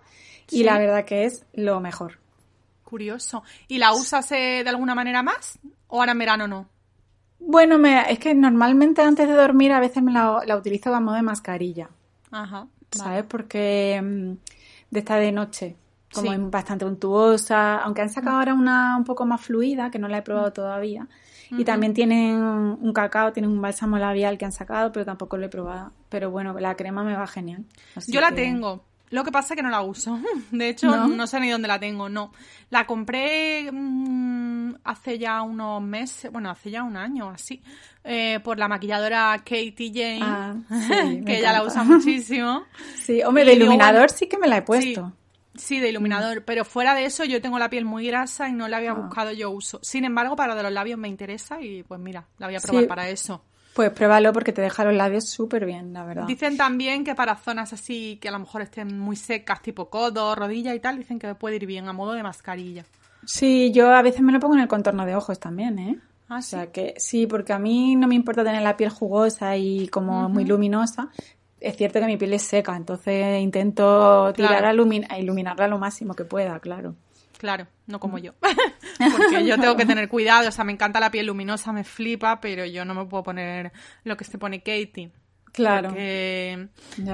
y 0.50 0.64
la 0.64 0.80
verdad 0.80 1.04
que 1.04 1.26
es 1.26 1.46
lo 1.54 1.82
mejor. 1.82 2.20
Curioso. 2.86 3.44
¿Y 3.68 3.80
la 3.80 3.92
usas 3.94 4.32
eh, 4.32 4.62
de 4.64 4.70
alguna 4.70 4.96
manera 4.96 5.24
más? 5.24 5.60
¿O 5.88 6.00
ahora 6.00 6.14
en 6.14 6.20
verano 6.20 6.48
no? 6.48 6.70
Bueno, 7.44 7.78
me, 7.78 8.12
es 8.12 8.20
que 8.20 8.34
normalmente 8.34 9.02
antes 9.02 9.28
de 9.28 9.34
dormir 9.34 9.72
a 9.72 9.80
veces 9.80 10.02
me 10.04 10.12
la, 10.12 10.56
utilizo 10.56 10.94
a 10.94 11.00
modo 11.00 11.16
de 11.16 11.24
mascarilla. 11.24 11.90
Ajá. 12.32 12.68
¿Sabes? 12.92 13.26
Porque 13.26 14.00
mm, 14.02 14.34
de 14.92 15.00
esta 15.00 15.16
de 15.16 15.32
noche, 15.32 15.76
como 16.14 16.32
es 16.34 16.50
bastante 16.50 16.86
untuosa, 16.86 17.78
aunque 17.80 18.02
han 18.02 18.10
sacado 18.10 18.38
ahora 18.38 18.54
una 18.54 18.96
un 18.98 19.04
poco 19.04 19.26
más 19.26 19.42
fluida, 19.42 19.90
que 19.90 20.00
no 20.00 20.08
la 20.08 20.20
he 20.20 20.22
probado 20.22 20.50
mm. 20.50 20.54
todavía. 20.54 21.08
Y 21.50 21.66
también 21.66 21.94
tienen 21.94 22.38
un 22.38 22.94
cacao, 22.94 23.34
tienen 23.34 23.52
un 23.52 23.62
bálsamo 23.62 23.98
labial 23.98 24.38
que 24.38 24.46
han 24.46 24.54
sacado, 24.54 24.94
pero 24.94 25.04
tampoco 25.04 25.36
lo 25.36 25.48
he 25.48 25.50
probado. 25.50 25.92
Pero 26.08 26.32
bueno, 26.32 26.58
la 26.58 26.76
crema 26.78 27.04
me 27.04 27.14
va 27.14 27.28
genial. 27.28 27.66
Yo 28.08 28.22
la 28.22 28.34
tengo. 28.34 28.86
Lo 29.12 29.26
que 29.26 29.32
pasa 29.32 29.54
es 29.54 29.58
que 29.58 29.64
no 29.64 29.70
la 29.70 29.82
uso. 29.82 30.20
De 30.52 30.70
hecho, 30.70 31.08
¿No? 31.08 31.28
sé 31.28 31.40
ni 31.40 31.50
dónde 31.50 31.68
la 31.68 31.80
tengo, 31.80 32.10
no. 32.10 32.32
La 32.70 32.88
compré 32.88 33.70
mm, 33.72 34.76
hace 34.84 35.20
ya 35.20 35.42
unos 35.42 35.82
meses, 35.82 36.32
bueno, 36.32 36.50
hace 36.50 36.72
ya 36.72 36.84
un 36.84 36.96
año 36.96 37.30
así, 37.30 37.62
eh, 38.04 38.40
por 38.44 38.58
la 38.58 38.68
maquilladora 38.68 39.38
Katie 39.40 39.92
Jane, 39.94 40.20
ah, 40.24 40.56
que 41.26 41.40
ella 41.40 41.54
la 41.54 41.64
usa 41.64 41.84
muchísimo. 41.84 42.64
Sí, 42.96 43.22
hombre, 43.24 43.44
de 43.46 43.54
iluminador 43.54 44.10
sí 44.12 44.28
que 44.28 44.38
me 44.38 44.48
la 44.48 44.58
he 44.58 44.62
puesto. 44.62 45.12
Sí, 45.56 45.80
de 45.80 45.90
iluminador, 45.90 46.46
pero 46.46 46.64
fuera 46.64 46.96
de 46.96 47.06
eso 47.06 47.26
yo 47.26 47.42
tengo 47.42 47.60
la 47.60 47.70
piel 47.70 47.84
muy 47.84 48.08
grasa 48.08 48.48
y 48.48 48.54
no 48.54 48.70
la 48.70 48.78
había 48.78 48.92
ah. 48.92 48.96
buscado 48.96 49.34
yo 49.34 49.50
uso. 49.50 49.80
Sin 49.82 50.06
embargo, 50.06 50.38
para 50.38 50.56
de 50.56 50.64
los 50.64 50.72
labios 50.72 50.98
me 50.98 51.10
interesa 51.10 51.62
y 51.62 51.84
pues 51.84 52.00
mira, 52.00 52.28
la 52.38 52.48
voy 52.48 52.56
a 52.56 52.60
probar 52.62 52.88
para 52.88 53.10
eso. 53.10 53.44
Pues 53.74 53.92
pruébalo 53.92 54.34
porque 54.34 54.52
te 54.52 54.62
deja 54.62 54.84
los 54.84 54.94
labios 54.94 55.30
súper 55.30 55.66
bien, 55.66 55.94
la 55.94 56.04
verdad. 56.04 56.26
Dicen 56.26 56.58
también 56.58 57.04
que 57.04 57.16
para 57.16 57.36
zonas 57.38 57.72
así 57.72 58.18
que 58.22 58.28
a 58.28 58.32
lo 58.32 58.40
mejor 58.40 58.62
estén 58.62 59.00
muy 59.00 59.16
secas, 59.16 59.62
tipo 59.62 59.90
codo, 59.90 60.36
rodilla 60.36 60.76
y 60.76 60.80
tal, 60.80 60.98
dicen 60.98 61.20
que 61.20 61.36
puede 61.36 61.56
ir 61.56 61.66
bien 61.66 61.88
a 61.88 61.94
modo 61.94 62.14
de 62.14 62.24
mascarilla. 62.24 62.86
Sí, 63.26 63.72
yo 63.72 63.94
a 63.94 64.02
veces 64.02 64.22
me 64.22 64.32
lo 64.32 64.40
pongo 64.40 64.56
en 64.56 64.62
el 64.62 64.68
contorno 64.68 65.06
de 65.06 65.16
ojos 65.16 65.40
también, 65.40 65.80
¿eh? 65.80 65.98
Ah, 66.28 66.40
o 66.40 66.42
sea 66.42 66.72
que 66.72 66.96
sí, 66.98 67.28
porque 67.28 67.54
a 67.54 67.60
mí 67.60 67.96
no 67.96 68.08
me 68.08 68.16
importa 68.16 68.44
tener 68.44 68.62
la 68.62 68.78
piel 68.78 68.90
jugosa 68.90 69.56
y 69.58 69.88
como 69.90 70.28
muy 70.30 70.46
luminosa. 70.46 71.10
Es 71.60 71.78
cierto 71.78 72.00
que 72.00 72.08
mi 72.08 72.18
piel 72.18 72.34
es 72.34 72.42
seca, 72.42 72.76
entonces 72.76 73.42
intento 73.42 74.34
tirar 74.34 74.66
a 74.66 75.20
iluminarla 75.20 75.68
lo 75.68 75.78
máximo 75.78 76.14
que 76.14 76.26
pueda, 76.26 76.60
claro. 76.60 76.96
Claro, 77.42 77.66
no 77.88 78.00
como 78.00 78.20
yo. 78.20 78.34
Porque 79.18 79.44
yo 79.44 79.60
tengo 79.60 79.76
que 79.76 79.88
tener 79.88 80.08
cuidado. 80.08 80.48
O 80.48 80.52
sea, 80.52 80.64
me 80.64 80.74
encanta 80.74 81.00
la 81.00 81.10
piel 81.10 81.26
luminosa, 81.26 81.72
me 81.74 81.84
flipa, 81.84 82.40
pero 82.40 82.68
yo 82.68 82.86
no 82.86 82.94
me 82.94 83.04
puedo 83.06 83.24
poner 83.24 83.72
lo 84.04 84.16
que 84.16 84.26
se 84.26 84.38
pone 84.38 84.60
Katie. 84.60 85.12
Claro. 85.52 85.90
Porque 85.90 86.68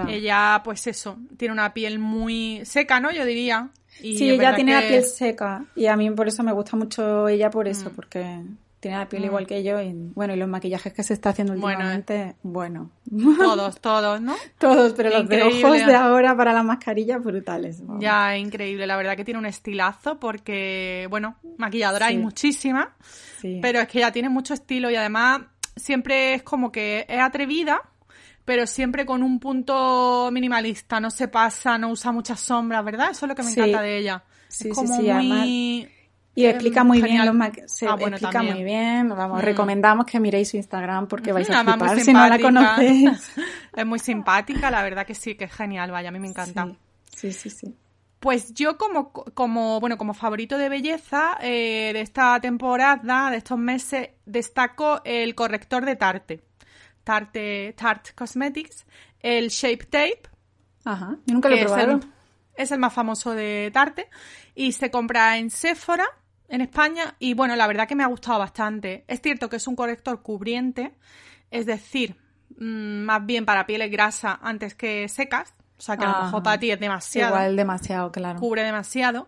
ella, 0.09 0.59
pues 0.65 0.85
eso, 0.85 1.17
tiene 1.37 1.53
una 1.53 1.73
piel 1.73 1.97
muy 1.97 2.59
seca, 2.65 2.99
¿no? 2.99 3.09
Yo 3.09 3.23
diría. 3.23 3.69
sí, 3.87 4.31
ella 4.31 4.53
tiene 4.53 4.73
la 4.73 4.81
piel 4.81 5.05
seca. 5.05 5.63
Y 5.77 5.85
a 5.85 5.95
mí 5.95 6.11
por 6.11 6.27
eso 6.27 6.43
me 6.43 6.51
gusta 6.51 6.75
mucho 6.75 7.29
ella 7.29 7.49
por 7.49 7.69
eso, 7.69 7.89
mm. 7.89 7.93
porque 7.93 8.41
tiene 8.79 8.97
la 8.97 9.09
piel 9.09 9.25
igual 9.25 9.45
mm. 9.45 9.47
que 9.47 9.63
yo 9.63 9.81
y 9.81 9.91
bueno, 10.13 10.35
y 10.35 10.37
los 10.37 10.47
maquillajes 10.47 10.93
que 10.93 11.03
se 11.03 11.13
está 11.13 11.29
haciendo 11.29 11.53
últimamente, 11.53 12.35
bueno. 12.43 12.91
Todos, 13.37 13.81
todos, 13.81 14.21
¿no? 14.21 14.35
todos, 14.59 14.93
pero 14.93 15.09
los 15.09 15.27
de 15.27 15.43
ojos 15.43 15.85
de 15.85 15.95
ahora 15.95 16.35
para 16.37 16.53
la 16.53 16.63
mascarilla 16.63 17.17
brutales. 17.17 17.81
Ya, 17.99 18.37
increíble, 18.37 18.85
la 18.85 18.95
verdad 18.97 19.15
que 19.15 19.25
tiene 19.25 19.39
un 19.39 19.45
estilazo 19.45 20.19
porque, 20.19 21.07
bueno, 21.09 21.37
maquilladora 21.57 22.07
hay 22.07 22.17
muchísima, 22.17 22.95
pero 23.61 23.79
es 23.79 23.87
que 23.87 23.99
ella 23.99 24.11
tiene 24.11 24.29
mucho 24.29 24.53
estilo 24.53 24.91
y 24.91 24.95
además 24.95 25.41
siempre 25.75 26.35
es 26.35 26.43
como 26.43 26.71
que 26.71 27.05
es 27.07 27.19
atrevida, 27.19 27.81
pero 28.45 28.67
siempre 28.67 29.05
con 29.05 29.23
un 29.23 29.39
punto 29.39 30.29
minimalista, 30.31 30.99
no 30.99 31.09
se 31.09 31.27
pasa, 31.27 31.77
no 31.77 31.89
usa 31.89 32.11
muchas 32.11 32.39
sombras, 32.39 32.85
¿verdad? 32.85 33.11
Eso 33.11 33.25
es 33.25 33.29
lo 33.29 33.35
que 33.35 33.43
me 33.43 33.51
encanta 33.51 33.81
de 33.81 33.97
ella. 33.97 34.23
Sí, 34.47 34.69
es 34.69 34.75
como 34.75 34.95
muy... 35.01 35.89
Y 36.37 36.45
explica 36.45 36.83
muy 36.83 37.01
bien 37.01 37.25
los 37.25 37.35
se 37.65 37.87
ah, 37.87 37.97
explica 37.99 38.43
muy 38.43 38.63
bien. 38.63 39.09
Vamos, 39.09 39.39
mm. 39.39 39.41
recomendamos 39.43 40.05
que 40.05 40.19
miréis 40.19 40.49
su 40.49 40.57
Instagram 40.57 41.07
porque 41.07 41.33
vais 41.33 41.49
a 41.49 41.63
flipar 41.63 41.99
si 41.99 42.13
no 42.13 42.27
la 42.27 42.37
conocéis. 42.37 43.31
es 43.75 43.85
muy 43.87 43.97
simpática, 43.97 44.69
la 44.69 44.83
verdad 44.83 45.03
que 45.03 45.15
sí, 45.15 45.33
que 45.33 45.45
es 45.45 45.51
genial, 45.51 45.89
vaya, 45.89 46.09
a 46.09 46.11
mí 46.11 46.19
me 46.19 46.27
encanta. 46.27 46.67
Sí, 47.11 47.33
sí, 47.33 47.49
sí. 47.49 47.75
Pues 48.19 48.53
yo 48.53 48.77
como, 48.77 49.11
como, 49.11 49.79
bueno, 49.79 49.97
como 49.97 50.13
favorito 50.13 50.59
de 50.59 50.69
belleza 50.69 51.39
eh, 51.41 51.89
de 51.91 52.01
esta 52.01 52.39
temporada, 52.39 53.31
de 53.31 53.37
estos 53.37 53.57
meses, 53.57 54.09
destaco 54.27 55.01
el 55.05 55.33
corrector 55.33 55.85
de 55.85 55.95
Tarte. 55.95 56.43
Tarte, 57.03 57.73
Tarte 57.75 58.11
Cosmetics, 58.13 58.85
el 59.21 59.47
Shape 59.47 59.85
Tape. 59.85 60.21
Ajá, 60.85 61.17
nunca 61.25 61.49
lo 61.49 61.55
he 61.55 61.65
probado. 61.65 61.97
Es 61.97 62.03
el, 62.03 62.11
es 62.57 62.71
el 62.73 62.77
más 62.77 62.93
famoso 62.93 63.33
de 63.33 63.71
Tarte 63.73 64.07
y 64.53 64.73
se 64.73 64.91
compra 64.91 65.39
en 65.39 65.49
Sephora 65.49 66.05
en 66.49 66.61
España 66.61 67.15
y 67.19 67.33
bueno, 67.33 67.55
la 67.55 67.67
verdad 67.67 67.87
que 67.87 67.95
me 67.95 68.03
ha 68.03 68.07
gustado 68.07 68.39
bastante. 68.39 69.03
Es 69.07 69.21
cierto 69.21 69.49
que 69.49 69.57
es 69.57 69.67
un 69.67 69.75
corrector 69.75 70.21
cubriente, 70.21 70.93
es 71.51 71.65
decir, 71.65 72.15
mm, 72.57 73.03
más 73.03 73.25
bien 73.25 73.45
para 73.45 73.65
pieles 73.65 73.91
grasa 73.91 74.39
antes 74.41 74.75
que 74.75 75.07
secas, 75.07 75.53
o 75.77 75.81
sea 75.81 75.97
que 75.97 76.05
a 76.05 76.11
lo 76.11 76.23
mejor 76.25 76.43
para 76.43 76.59
ti 76.59 76.71
es 76.71 76.79
demasiado. 76.79 77.35
Igual 77.35 77.55
demasiado, 77.55 78.11
claro. 78.11 78.39
Cubre 78.39 78.63
demasiado. 78.63 79.27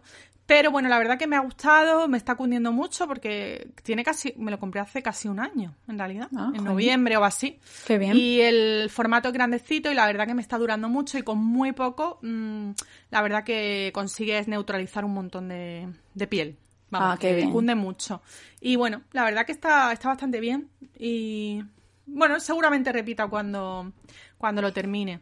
Pero 0.50 0.72
bueno, 0.72 0.90
la 0.90 0.98
verdad 0.98 1.20
que 1.20 1.28
me 1.28 1.36
ha 1.36 1.42
gustado, 1.42 2.08
me 2.08 2.18
está 2.18 2.34
cundiendo 2.34 2.72
mucho 2.72 3.08
porque 3.08 3.70
tiene 3.84 4.04
casi, 4.04 4.34
me 4.36 4.50
lo 4.50 4.58
compré 4.58 4.82
hace 4.82 5.04
casi 5.04 5.28
un 5.28 5.40
año, 5.40 5.76
en 5.88 6.00
realidad, 6.00 6.28
ah, 6.36 6.52
en 6.56 6.64
noviembre 6.64 7.18
o 7.18 7.24
así. 7.24 7.60
Qué 7.86 8.00
bien. 8.00 8.18
Y 8.18 8.42
el 8.42 8.90
formato 8.90 9.28
es 9.28 9.34
grandecito 9.36 9.92
y 9.92 9.94
la 9.94 10.08
verdad 10.08 10.26
que 10.26 10.34
me 10.34 10.42
está 10.42 10.58
durando 10.58 10.90
mucho 10.90 11.20
y 11.20 11.22
con 11.22 11.38
muy 11.38 11.74
poco, 11.74 12.18
mm, 12.24 12.72
la 13.12 13.22
verdad 13.22 13.44
que 13.44 13.92
consigues 13.94 14.48
neutralizar 14.48 15.06
un 15.06 15.14
montón 15.14 15.50
de, 15.50 15.88
de 16.16 16.26
piel. 16.26 16.58
Vamos, 16.92 17.16
ah, 17.16 17.18
qué 17.20 17.38
que 17.38 17.50
cunde 17.50 17.76
mucho. 17.76 18.22
Y 18.60 18.76
bueno, 18.76 19.02
la 19.12 19.24
verdad 19.26 19.46
que 19.46 19.52
está, 19.52 19.92
está 19.92 20.10
bastante 20.10 20.40
bien 20.40 20.70
y 20.98 21.64
bueno, 22.06 22.40
seguramente 22.40 22.92
repita 22.92 23.28
cuando, 23.28 23.92
cuando 24.38 24.62
lo 24.62 24.74
termine. 24.74 25.22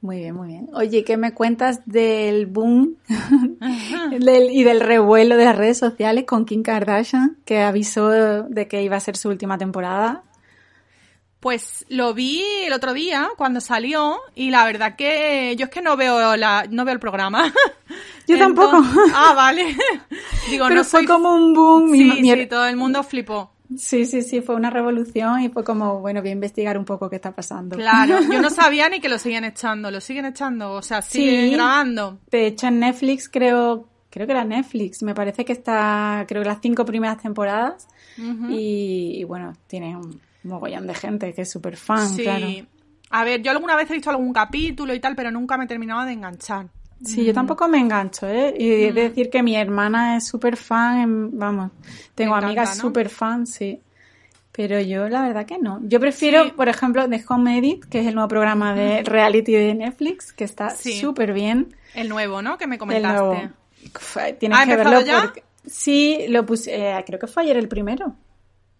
Muy 0.00 0.18
bien, 0.18 0.34
muy 0.34 0.48
bien. 0.48 0.68
Oye, 0.74 1.02
¿qué 1.02 1.16
me 1.16 1.34
cuentas 1.34 1.80
del 1.84 2.46
boom 2.46 2.96
y 4.20 4.62
del 4.62 4.80
revuelo 4.80 5.36
de 5.36 5.44
las 5.44 5.56
redes 5.56 5.78
sociales 5.78 6.24
con 6.24 6.44
Kim 6.44 6.62
Kardashian, 6.62 7.38
que 7.44 7.60
avisó 7.60 8.44
de 8.44 8.68
que 8.68 8.82
iba 8.82 8.96
a 8.96 9.00
ser 9.00 9.16
su 9.16 9.28
última 9.28 9.58
temporada? 9.58 10.22
Pues 11.40 11.86
lo 11.88 12.14
vi 12.14 12.42
el 12.64 12.72
otro 12.72 12.92
día 12.92 13.28
cuando 13.36 13.60
salió 13.60 14.18
y 14.34 14.50
la 14.50 14.64
verdad 14.64 14.96
que 14.96 15.54
yo 15.56 15.66
es 15.66 15.70
que 15.70 15.80
no 15.82 15.96
veo 15.96 16.36
la 16.36 16.66
no 16.68 16.84
veo 16.84 16.94
el 16.94 17.00
programa. 17.00 17.52
Yo 18.26 18.36
tampoco. 18.38 18.82
Ah, 19.14 19.32
vale. 19.34 19.64
Digo, 20.50 20.64
Pero 20.66 20.74
no 20.80 20.84
fue 20.84 21.00
soy 21.00 21.06
como 21.06 21.34
un 21.34 21.54
boom. 21.54 21.90
Sí, 21.92 22.04
mi- 22.20 22.30
sí, 22.30 22.46
todo 22.46 22.66
el 22.66 22.76
mundo 22.76 23.02
flipó. 23.02 23.52
sí, 23.76 24.04
sí, 24.04 24.20
sí, 24.20 24.42
fue 24.42 24.54
una 24.56 24.68
revolución 24.68 25.40
y 25.40 25.48
fue 25.48 25.64
como, 25.64 26.00
bueno, 26.00 26.20
voy 26.20 26.28
a 26.30 26.32
investigar 26.32 26.76
un 26.76 26.84
poco 26.84 27.08
qué 27.08 27.16
está 27.16 27.32
pasando. 27.34 27.76
Claro, 27.76 28.18
yo 28.30 28.42
no 28.42 28.50
sabía 28.62 28.88
ni 28.90 29.00
que 29.00 29.08
lo 29.08 29.18
siguen 29.18 29.44
echando, 29.44 29.90
lo 29.90 30.00
siguen 30.02 30.26
echando, 30.26 30.72
o 30.72 30.82
sea, 30.82 31.00
siguen 31.00 31.48
Sí. 31.50 31.54
grabando. 31.54 32.18
De 32.30 32.46
hecho, 32.48 32.66
en 32.66 32.80
Netflix 32.80 33.28
creo, 33.30 33.88
creo 34.10 34.26
que 34.26 34.32
era 34.32 34.44
Netflix, 34.44 35.02
me 35.02 35.14
parece 35.14 35.44
que 35.46 35.52
está, 35.54 36.26
creo 36.28 36.42
que 36.42 36.48
las 36.48 36.58
cinco 36.60 36.84
primeras 36.84 37.22
temporadas 37.22 37.88
y, 38.50 39.12
y 39.20 39.24
bueno, 39.24 39.54
tiene 39.68 39.96
un 39.96 40.20
mogollón 40.44 40.86
de 40.86 40.94
gente 40.94 41.32
que 41.34 41.42
es 41.42 41.50
súper 41.50 41.76
fan, 41.76 42.08
sí. 42.08 42.22
claro. 42.22 42.46
A 43.10 43.24
ver, 43.24 43.42
yo 43.42 43.50
alguna 43.50 43.74
vez 43.76 43.90
he 43.90 43.94
visto 43.94 44.10
algún 44.10 44.32
capítulo 44.32 44.92
y 44.94 45.00
tal, 45.00 45.16
pero 45.16 45.30
nunca 45.30 45.56
me 45.56 45.64
he 45.64 45.66
terminado 45.66 46.04
de 46.04 46.12
enganchar. 46.12 46.66
Sí, 47.04 47.24
yo 47.24 47.32
tampoco 47.32 47.68
me 47.68 47.78
engancho, 47.78 48.26
¿eh? 48.28 48.54
Y 48.58 48.70
he 48.70 48.92
de 48.92 49.02
decir 49.08 49.30
que 49.30 49.42
mi 49.42 49.54
hermana 49.56 50.16
es 50.16 50.26
súper 50.26 50.56
fan, 50.56 50.98
en- 51.00 51.38
vamos, 51.38 51.70
tengo 52.14 52.32
encanta, 52.32 52.46
amigas 52.46 52.76
¿no? 52.76 52.82
súper 52.82 53.08
fan, 53.08 53.46
sí. 53.46 53.80
Pero 54.52 54.80
yo 54.80 55.08
la 55.08 55.22
verdad 55.22 55.46
que 55.46 55.58
no. 55.58 55.78
Yo 55.84 56.00
prefiero, 56.00 56.44
Sí. 56.44 56.50
por 56.56 56.68
ejemplo, 56.68 57.08
The 57.08 57.24
Home 57.28 57.58
Edit, 57.58 57.84
que 57.84 58.00
es 58.00 58.06
el 58.08 58.14
nuevo 58.14 58.28
programa 58.28 58.74
de 58.74 59.04
reality 59.04 59.52
de 59.52 59.74
Netflix, 59.76 60.32
que 60.32 60.42
está 60.42 60.70
Sí. 60.70 60.98
súper 61.00 61.32
bien. 61.32 61.74
El 61.94 62.08
nuevo, 62.08 62.42
¿no? 62.42 62.58
Que 62.58 62.66
me 62.66 62.74
El 62.74 62.78
comentaste. 62.80 63.18
nuevo. 63.24 63.40
Fue- 64.00 64.32
Tienes 64.32 64.58
¿Ha 64.58 64.66
que 64.66 64.76
verlo 64.76 65.00
ya? 65.02 65.22
porque... 65.22 65.44
Sí, 65.64 66.24
lo 66.28 66.44
puse, 66.44 66.74
eh, 66.74 67.04
creo 67.06 67.20
que 67.20 67.28
fue 67.28 67.44
ayer 67.44 67.56
el 67.56 67.68
primero. 67.68 68.16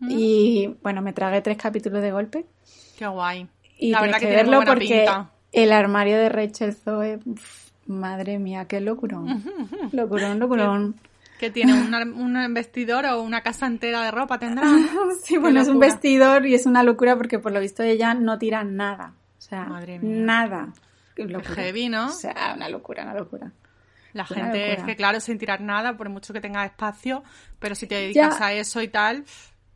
Mm. 0.00 0.08
Y 0.10 0.76
bueno, 0.82 1.02
me 1.02 1.12
tragué 1.12 1.40
tres 1.40 1.56
capítulos 1.58 2.02
de 2.02 2.12
golpe. 2.12 2.46
Qué 2.98 3.06
guay. 3.06 3.48
Y 3.78 3.90
la 3.90 4.00
verdad 4.00 4.18
que, 4.18 4.26
que 4.26 4.26
tiene 4.26 4.42
muy 4.44 4.50
verlo 4.50 4.56
buena 4.58 4.72
porque 4.72 4.86
pinta. 4.86 5.30
el 5.52 5.72
armario 5.72 6.16
de 6.18 6.28
Rachel 6.28 6.74
Zoe, 6.74 7.18
madre 7.86 8.38
mía, 8.38 8.66
qué 8.66 8.80
locurón. 8.80 9.42
Locurón, 9.92 10.38
locurón. 10.38 10.96
Que 11.38 11.50
tiene 11.50 11.72
una- 11.80 12.02
un 12.04 12.54
vestidor 12.54 13.06
o 13.06 13.22
una 13.22 13.42
casa 13.42 13.66
entera 13.66 14.02
de 14.02 14.10
ropa, 14.10 14.38
tendrá. 14.38 14.64
Sí, 15.22 15.36
bueno, 15.38 15.60
es 15.60 15.68
un 15.68 15.78
vestidor 15.78 16.46
y 16.46 16.54
es 16.54 16.66
una 16.66 16.82
locura 16.82 17.16
porque 17.16 17.38
por 17.38 17.52
lo 17.52 17.60
visto 17.60 17.82
ella 17.82 18.14
no 18.14 18.38
tira 18.38 18.64
nada. 18.64 19.14
O 19.38 19.40
sea, 19.40 19.64
Madre 19.64 19.98
mía. 20.00 20.24
nada. 20.24 20.68
Qué 21.14 21.26
heavy, 21.54 21.88
¿no? 21.88 22.06
O 22.06 22.12
sea, 22.12 22.52
una 22.56 22.68
locura, 22.68 23.02
una 23.04 23.14
locura. 23.14 23.50
La 24.12 24.24
Una 24.30 24.42
gente 24.44 24.72
es 24.74 24.82
que, 24.84 24.96
claro, 24.96 25.20
sin 25.20 25.38
tirar 25.38 25.60
nada, 25.60 25.96
por 25.96 26.08
mucho 26.08 26.32
que 26.32 26.40
tengas 26.40 26.66
espacio, 26.66 27.22
pero 27.58 27.74
si 27.74 27.86
te 27.86 27.94
dedicas 27.96 28.38
Ya. 28.38 28.46
a 28.46 28.52
eso 28.52 28.80
y 28.82 28.88
tal, 28.88 29.24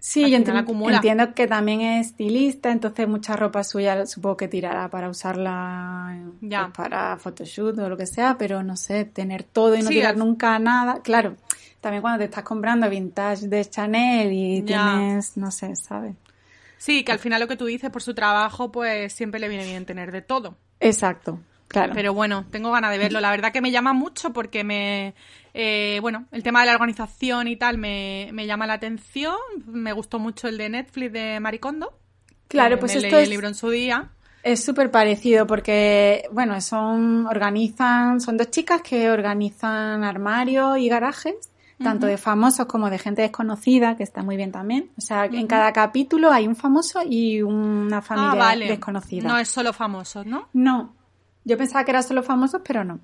Sí, 0.05 0.23
yo 0.33 0.39
final 0.39 0.57
enti- 0.57 0.61
acumula. 0.63 0.97
entiendo 0.97 1.33
que 1.33 1.47
también 1.47 1.81
es 1.81 2.09
estilista, 2.09 2.73
entonces 2.73 3.07
mucha 3.07 3.37
ropa 3.37 3.63
suya 3.63 4.05
supongo 4.05 4.37
que 4.37 4.49
tirará 4.49 4.89
para 4.91 5.09
usarla 5.09 6.13
eh, 6.17 6.31
Ya. 6.41 6.65
pues, 6.65 6.77
para 6.77 7.17
photoshoot 7.19 7.79
o 7.79 7.89
lo 7.89 7.97
que 7.97 8.07
sea, 8.07 8.37
pero 8.37 8.65
no 8.65 8.77
sé, 8.77 9.05
tener 9.05 9.45
todo 9.45 9.77
y 9.77 9.79
no 9.83 9.89
Sí, 9.89 9.95
tirar 9.95 10.17
nunca 10.17 10.59
nada. 10.59 11.03
Claro, 11.03 11.37
también 11.81 12.03
cuando 12.03 12.19
te 12.19 12.25
estás 12.25 12.43
comprando 12.43 12.91
vintage 12.91 13.47
de 13.47 13.65
Chanel 13.65 14.33
y 14.33 14.63
Ya. 14.63 14.91
tienes, 14.97 15.37
no 15.37 15.53
sé, 15.53 15.77
¿sabes? 15.77 16.17
sí, 16.79 17.05
que 17.05 17.13
al 17.13 17.21
final 17.21 17.41
lo 17.41 17.47
que 17.47 17.57
tú 17.57 17.67
dices 17.67 17.91
por 17.91 18.03
su 18.03 18.13
trabajo, 18.13 18.73
pues 18.73 19.13
siempre 19.13 19.39
le 19.39 19.49
viene 19.49 19.65
bien 19.65 19.87
tener 19.87 20.11
de 20.11 20.21
todo. 20.21 20.57
Exacto, 20.81 21.39
claro. 21.69 21.93
Pero 21.95 22.13
bueno, 22.13 22.45
tengo 22.51 22.73
ganas 22.73 22.91
de 22.91 22.99
verlo. 22.99 23.21
La 23.21 23.31
verdad 23.31 23.53
que 23.53 23.61
me 23.61 23.71
llama 23.71 23.93
mucho 23.93 24.33
porque 24.33 24.65
me. 24.65 25.15
Eh, 25.55 25.99
bueno, 26.01 26.27
el 26.33 26.43
tema 26.43 26.61
de 26.61 26.67
la 26.67 26.73
organización 26.75 27.49
y 27.49 27.57
tal 27.57 27.79
me, 27.79 28.31
me 28.33 28.47
llama 28.47 28.67
la 28.67 28.75
atención. 28.75 29.37
Me 29.67 29.93
gustó 29.93 30.19
mucho 30.19 30.49
el 30.49 30.59
de 30.59 30.69
Netflix 30.69 31.13
de 31.13 31.41
Maricondo. 31.41 31.93
Claro, 32.49 32.79
pues 32.79 32.93
me 32.93 32.99
esto 33.01 33.11
leí 33.17 33.23
es- 33.23 33.29
el 33.29 33.31
libro 33.31 33.49
en 33.49 33.55
su 33.55 33.71
día. 33.71 34.11
Es 34.43 34.65
súper 34.65 34.91
parecido 34.91 35.47
porque, 35.47 36.29
bueno, 36.33 36.61
son, 36.61 37.27
organizan, 37.29 38.21
son 38.21 38.37
dos 38.37 38.51
chicas 38.51 38.83
que 38.83 39.09
organizan 39.09 40.03
armarios 40.03 40.79
y 40.79 40.89
garajes, 40.89 41.35
tanto 41.81 42.07
de 42.07 42.17
famosos 42.19 42.67
como 42.67 42.91
de 42.91 42.99
gente 42.99 43.23
desconocida, 43.23 43.97
que 43.97 44.03
está 44.03 44.23
muy 44.25 44.37
bien 44.37 44.51
también. 44.51 44.91
O 44.99 45.01
sea, 45.01 45.27
en 45.27 45.47
cada 45.47 45.73
capítulo 45.73 46.33
hay 46.33 46.49
un 46.49 46.57
famoso 46.57 47.03
y 47.09 47.41
una 47.43 48.03
familia 48.03 48.33
ah, 48.33 48.37
vale. 48.37 48.67
desconocida. 48.69 49.29
No 49.29 49.39
es 49.39 49.49
solo 49.49 49.73
famosos, 49.73 50.27
¿no? 50.27 50.49
No, 50.53 50.93
yo 51.45 51.57
pensaba 51.57 51.85
que 51.85 51.93
eran 51.93 52.03
solo 52.03 52.23
famosos, 52.25 52.63
pero 52.65 52.83
no. 52.85 52.99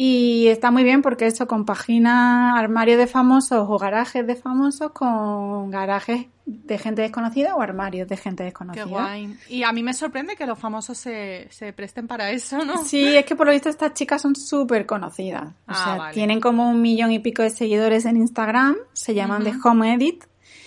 Y 0.00 0.46
está 0.46 0.70
muy 0.70 0.84
bien 0.84 1.02
porque 1.02 1.26
eso 1.26 1.48
compagina 1.48 2.56
armarios 2.56 2.98
de 2.98 3.08
famosos 3.08 3.66
o 3.68 3.78
garajes 3.78 4.24
de 4.24 4.36
famosos 4.36 4.92
con 4.92 5.72
garajes 5.72 6.26
de 6.46 6.78
gente 6.78 7.02
desconocida 7.02 7.56
o 7.56 7.60
armarios 7.60 8.06
de 8.06 8.16
gente 8.16 8.44
desconocida. 8.44 8.84
Qué 8.84 8.88
guay. 8.90 9.36
Y 9.48 9.64
a 9.64 9.72
mí 9.72 9.82
me 9.82 9.92
sorprende 9.94 10.36
que 10.36 10.46
los 10.46 10.56
famosos 10.56 10.96
se, 10.98 11.48
se 11.50 11.72
presten 11.72 12.06
para 12.06 12.30
eso, 12.30 12.64
¿no? 12.64 12.84
Sí, 12.84 13.16
es 13.16 13.24
que 13.24 13.34
por 13.34 13.46
lo 13.48 13.52
visto 13.52 13.68
estas 13.70 13.92
chicas 13.94 14.22
son 14.22 14.36
súper 14.36 14.86
conocidas. 14.86 15.48
O 15.48 15.52
Ah, 15.66 15.74
sea, 15.74 15.96
vale. 15.96 16.14
tienen 16.14 16.38
como 16.40 16.70
un 16.70 16.80
millón 16.80 17.10
y 17.10 17.18
pico 17.18 17.42
de 17.42 17.50
seguidores 17.50 18.04
en 18.04 18.18
Instagram, 18.18 18.76
se 18.92 19.14
llaman 19.14 19.42
The 19.42 19.54
Home 19.64 19.94
Edit 19.94 20.22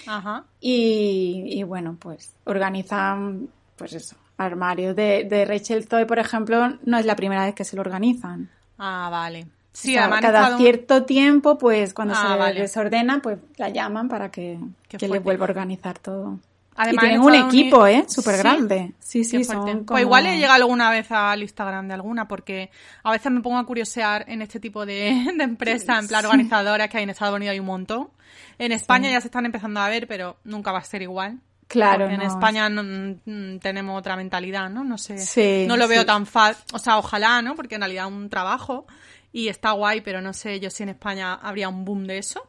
Ajá. 0.08 0.44
y, 0.60 1.46
y 1.48 1.64
bueno, 1.64 1.96
pues 1.98 2.36
organizan, 2.44 3.48
pues 3.78 3.94
eso, 3.94 4.18
armarios 4.38 4.94
de, 4.94 5.24
de 5.24 5.46
Rachel 5.46 5.88
Zoe, 5.88 6.06
por 6.06 6.20
ejemplo, 6.20 6.78
no 6.84 6.98
es 6.98 7.06
la 7.06 7.16
primera 7.16 7.46
vez 7.46 7.56
que 7.56 7.64
se 7.64 7.78
lo 7.78 7.82
organizan. 7.82 8.50
Ah, 8.84 9.10
vale. 9.12 9.46
Sí, 9.74 9.96
O 9.96 10.00
sea, 10.00 10.10
cada 10.20 10.58
cierto 10.58 11.04
tiempo, 11.06 11.58
pues 11.58 11.94
cuando 11.94 12.16
Ah, 12.18 12.32
se 12.34 12.38
vale. 12.38 12.62
desordena, 12.62 13.22
pues 13.22 13.38
la 13.58 13.70
llaman 13.70 14.10
para 14.10 14.30
que, 14.32 14.60
que 14.90 14.98
les 14.98 15.08
fuerte. 15.08 15.24
vuelva 15.24 15.46
a 15.46 15.50
organizar 15.50 16.00
todo. 16.00 16.40
Además, 16.76 17.04
y 17.04 17.08
tienen 17.08 17.22
un 17.22 17.34
equipo, 17.36 17.86
¿eh? 17.86 18.06
Súper 18.08 18.36
Sí. 18.36 18.42
grande. 18.42 18.94
Sí, 19.00 19.24
sí, 19.24 19.44
son 19.44 19.86
Pues 19.86 20.02
igual 20.02 20.26
he 20.26 20.38
llegado 20.38 20.56
alguna 20.56 20.90
vez 20.90 21.12
al 21.12 21.42
Instagram 21.44 21.88
de 21.88 21.94
alguna, 21.94 22.28
porque 22.28 22.72
a 23.04 23.12
veces 23.12 23.32
me 23.32 23.42
pongo 23.42 23.58
a 23.60 23.66
curiosear 23.66 24.26
en 24.28 24.42
este 24.42 24.60
tipo 24.60 24.86
de, 24.86 25.14
de 25.38 25.44
empresas, 25.44 26.00
en 26.02 26.08
plan 26.08 26.26
organizadoras, 26.26 26.90
que 26.90 26.98
hay 26.98 27.04
en 27.04 27.10
Estados 27.12 27.36
Unidos 27.36 27.54
hay 27.54 27.60
un 27.60 27.66
montón. 27.68 28.10
En 28.58 28.72
España 28.72 29.10
ya 29.12 29.22
se 29.22 29.28
están 29.28 29.46
empezando 29.46 29.80
a 29.80 29.90
ver, 29.90 30.08
pero 30.08 30.38
nunca 30.44 30.72
va 30.72 30.80
a 30.80 30.84
ser 30.84 31.02
igual. 31.02 31.40
Claro, 31.72 32.00
Porque 32.06 32.16
en 32.16 32.22
España 32.22 32.70
no- 32.70 32.84
mm, 33.26 33.60
tenemos 33.60 33.98
otra 33.98 34.16
mentalidad, 34.18 34.70
¿no? 34.70 34.84
No 34.84 34.98
sé. 34.98 35.18
Sí, 35.18 35.66
no 35.68 35.78
lo 35.78 35.88
veo 35.88 36.02
sí. 36.02 36.08
tan 36.08 36.26
fácil. 36.26 36.66
O 36.74 36.80
sea, 36.80 36.98
ojalá, 36.98 37.42
¿no? 37.42 37.56
Porque 37.56 37.76
en 37.76 37.82
realidad 37.82 38.08
es 38.08 38.12
un 38.14 38.30
trabajo 38.30 38.86
y 39.32 39.48
está 39.48 39.72
guay, 39.72 40.02
pero 40.02 40.20
no 40.22 40.34
sé 40.34 40.60
yo 40.60 40.70
si 40.70 40.84
en 40.84 40.90
España 40.90 41.34
habría 41.36 41.70
un 41.70 41.86
boom 41.86 42.06
de 42.08 42.18
eso. 42.18 42.42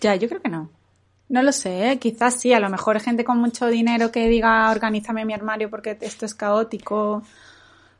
Ya, 0.00 0.14
yo 0.16 0.28
creo 0.28 0.42
que 0.42 0.50
no. 0.50 0.70
No 1.28 1.42
lo 1.42 1.50
sé, 1.50 1.90
¿eh? 1.90 1.98
quizás 1.98 2.38
sí, 2.38 2.52
a 2.52 2.60
lo 2.60 2.68
mejor 2.68 3.00
gente 3.00 3.24
con 3.24 3.38
mucho 3.38 3.66
dinero 3.68 4.12
que 4.12 4.28
diga 4.28 4.70
organízame 4.70 5.24
mi 5.24 5.32
armario 5.32 5.70
porque 5.70 5.96
esto 6.02 6.26
es 6.26 6.34
caótico. 6.34 7.22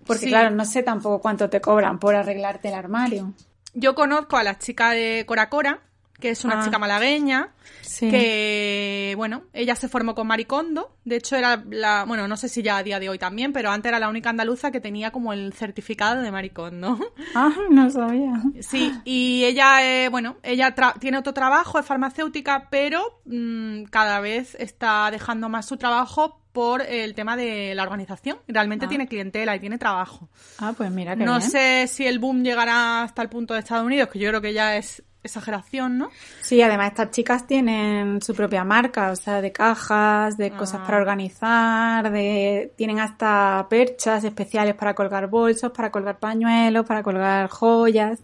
Porque 0.06 0.24
Sí. 0.24 0.28
claro, 0.28 0.50
no 0.50 0.64
sé 0.64 0.82
tampoco 0.82 1.20
cuánto 1.20 1.48
te 1.50 1.60
cobran 1.60 1.98
por 1.98 2.14
arreglarte 2.14 2.68
el 2.68 2.74
armario. 2.74 3.32
Yo 3.74 3.94
conozco 3.94 4.36
a 4.36 4.44
la 4.44 4.58
chica 4.58 4.90
de 4.90 5.24
Cora 5.26 5.48
Cora, 5.48 5.80
que 6.20 6.30
es 6.30 6.44
una 6.44 6.60
Ah. 6.60 6.64
chica 6.64 6.78
malagueña, 6.78 7.50
Sí. 7.82 8.10
que, 8.10 9.14
bueno, 9.16 9.44
ella 9.52 9.76
se 9.76 9.88
formó 9.88 10.14
con 10.14 10.26
Maricondo. 10.26 10.96
De 11.04 11.16
hecho, 11.16 11.36
era 11.36 11.62
la, 11.70 12.04
bueno, 12.06 12.26
no 12.26 12.36
sé 12.36 12.48
si 12.48 12.62
ya 12.62 12.78
a 12.78 12.82
día 12.82 12.98
de 12.98 13.08
hoy 13.08 13.18
también, 13.18 13.52
pero 13.52 13.70
antes 13.70 13.90
era 13.90 13.98
la 13.98 14.08
única 14.08 14.30
andaluza 14.30 14.70
que 14.70 14.80
tenía 14.80 15.10
como 15.10 15.32
el 15.32 15.52
certificado 15.52 16.22
de 16.22 16.30
Maricondo. 16.32 16.98
Ah, 17.34 17.52
no 17.70 17.90
sabía. 17.90 18.42
Sí, 18.60 18.92
y 19.04 19.44
ella, 19.44 19.84
eh, 19.84 20.08
bueno, 20.08 20.36
ella 20.42 20.74
tra- 20.74 20.98
tiene 20.98 21.18
otro 21.18 21.34
trabajo, 21.34 21.78
es 21.78 21.84
farmacéutica, 21.86 22.68
pero 22.70 23.20
mm, 23.26 23.84
cada 23.84 24.20
vez 24.20 24.54
está 24.58 25.10
dejando 25.10 25.48
más 25.50 25.66
su 25.66 25.76
trabajo 25.76 26.40
por 26.52 26.80
el 26.80 27.14
tema 27.14 27.36
de 27.36 27.74
la 27.74 27.82
organización. 27.82 28.38
Realmente 28.48 28.86
Ah. 28.86 28.88
tiene 28.88 29.06
clientela 29.06 29.54
y 29.54 29.60
tiene 29.60 29.76
trabajo. 29.76 30.30
Ah, 30.58 30.72
pues 30.74 30.90
mira 30.90 31.14
que 31.14 31.24
No 31.24 31.36
bien. 31.38 31.50
sé 31.50 31.86
si 31.88 32.06
el 32.06 32.18
boom 32.18 32.42
llegará 32.42 33.02
hasta 33.02 33.20
el 33.20 33.28
punto 33.28 33.52
de 33.52 33.60
Estados 33.60 33.84
Unidos, 33.84 34.08
que 34.08 34.18
yo 34.18 34.30
creo 34.30 34.40
que 34.40 34.54
ya 34.54 34.76
es 34.78 35.02
exageración, 35.26 35.98
¿no? 35.98 36.10
Sí, 36.40 36.60
además 36.62 36.88
estas 36.88 37.10
chicas 37.10 37.46
tienen 37.46 38.20
su 38.22 38.34
propia 38.34 38.64
marca, 38.64 39.10
o 39.10 39.16
sea, 39.16 39.40
de 39.40 39.52
cajas, 39.52 40.36
de 40.36 40.50
cosas 40.52 40.80
Ah. 40.82 40.86
para 40.86 40.98
organizar, 40.98 42.10
de 42.10 42.72
tienen 42.76 43.00
hasta 43.00 43.66
perchas 43.68 44.24
especiales 44.24 44.74
para 44.74 44.94
colgar 44.94 45.28
bolsos, 45.28 45.70
para 45.72 45.90
colgar 45.90 46.18
pañuelos, 46.18 46.86
para 46.86 47.02
colgar 47.02 47.48
joyas. 47.48 48.20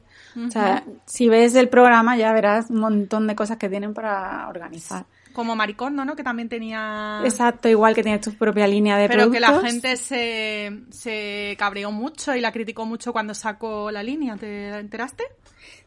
O 0.46 0.50
sea, 0.50 0.82
si 1.04 1.28
ves 1.28 1.54
el 1.56 1.68
programa 1.68 2.16
ya 2.16 2.32
verás 2.32 2.70
un 2.70 2.80
montón 2.80 3.26
de 3.26 3.34
cosas 3.34 3.58
que 3.58 3.68
tienen 3.68 3.92
para 3.92 4.48
organizar. 4.48 5.04
Como 5.34 5.56
Maricondo, 5.56 6.04
¿no? 6.04 6.14
Que 6.14 6.22
también 6.22 6.48
tenía... 6.50 7.20
Exacto, 7.24 7.66
igual 7.68 7.94
que 7.94 8.02
tienes 8.02 8.20
tu 8.22 8.32
propia 8.34 8.66
línea 8.66 8.96
de 8.98 9.04
Ah. 9.04 9.08
Pero 9.08 9.30
que 9.30 9.40
la 9.40 9.48
productos. 9.48 9.72
gente 9.72 9.96
se, 9.96 10.82
se 10.90 11.54
cabreó 11.58 11.90
mucho 11.90 12.34
y 12.34 12.40
la 12.40 12.52
criticó 12.52 12.84
mucho 12.86 13.12
cuando 13.12 13.32
sacó 13.34 13.90
la 13.90 14.02
línea. 14.02 14.36
¿Te 14.36 14.68
enteraste? 14.78 15.24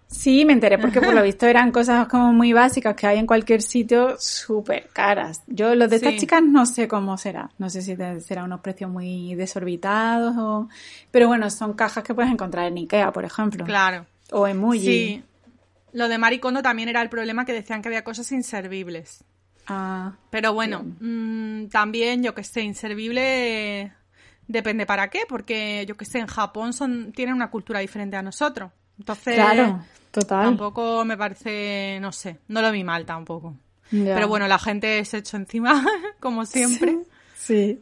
Sí, 0.07 0.45
me 0.45 0.53
enteré 0.53 0.77
porque 0.77 1.01
por 1.01 1.13
lo 1.13 1.21
visto 1.23 1.45
eran 1.45 1.71
cosas 1.71 2.07
como 2.07 2.31
muy 2.31 2.53
básicas 2.53 2.95
que 2.95 3.07
hay 3.07 3.17
en 3.17 3.25
cualquier 3.25 3.61
sitio 3.61 4.15
súper 4.19 4.89
caras. 4.93 5.41
Yo 5.47 5.73
los 5.75 5.89
de 5.89 5.97
estas 5.97 6.15
chicas 6.15 6.41
no 6.43 6.65
sé 6.65 6.87
cómo 6.87 7.17
será. 7.17 7.49
No 7.57 7.69
sé 7.69 7.81
si 7.81 7.95
será 8.21 8.43
unos 8.43 8.61
precios 8.61 8.89
muy 8.89 9.35
desorbitados 9.35 10.35
o... 10.37 10.69
Pero 11.11 11.27
bueno, 11.27 11.49
son 11.49 11.73
cajas 11.73 12.03
que 12.03 12.13
puedes 12.13 12.31
encontrar 12.31 12.67
en 12.67 12.77
Ikea, 12.77 13.11
por 13.11 13.25
ejemplo. 13.25 13.65
Claro. 13.65 14.05
O 14.31 14.47
en 14.47 14.57
Muji. 14.57 14.79
Sí. 14.79 15.23
Lo 15.93 16.07
de 16.07 16.17
Maricondo 16.17 16.61
también 16.61 16.89
era 16.89 17.01
el 17.01 17.09
problema 17.09 17.45
que 17.45 17.53
decían 17.53 17.81
que 17.81 17.87
había 17.87 18.03
cosas 18.03 18.31
inservibles. 18.31 19.23
Ah, 19.67 20.13
Pero 20.29 20.53
bueno, 20.53 20.85
mm, 20.99 21.67
también, 21.67 22.21
yo 22.21 22.35
que 22.35 22.43
sé, 22.43 22.61
inservible 22.61 23.91
depende 24.47 24.85
para 24.85 25.09
qué, 25.09 25.21
porque 25.27 25.85
yo 25.87 25.97
que 25.97 26.05
sé, 26.05 26.19
en 26.19 26.27
Japón 26.27 26.73
son 26.73 27.11
tienen 27.13 27.33
una 27.33 27.49
cultura 27.49 27.79
diferente 27.79 28.15
a 28.15 28.21
nosotros. 28.21 28.71
Entonces, 28.99 29.35
claro, 29.35 29.83
total. 30.11 30.45
tampoco 30.45 31.03
me 31.05 31.17
parece, 31.17 31.97
no 32.01 32.11
sé, 32.11 32.39
no 32.47 32.61
lo 32.61 32.71
vi 32.71 32.83
mal 32.83 33.05
tampoco. 33.05 33.55
Pero 33.91 34.27
bueno, 34.27 34.47
la 34.47 34.57
gente 34.59 35.03
se 35.05 35.17
echó 35.17 35.37
encima, 35.37 35.85
como 36.19 36.45
siempre. 36.45 36.97
Sí, 37.37 37.79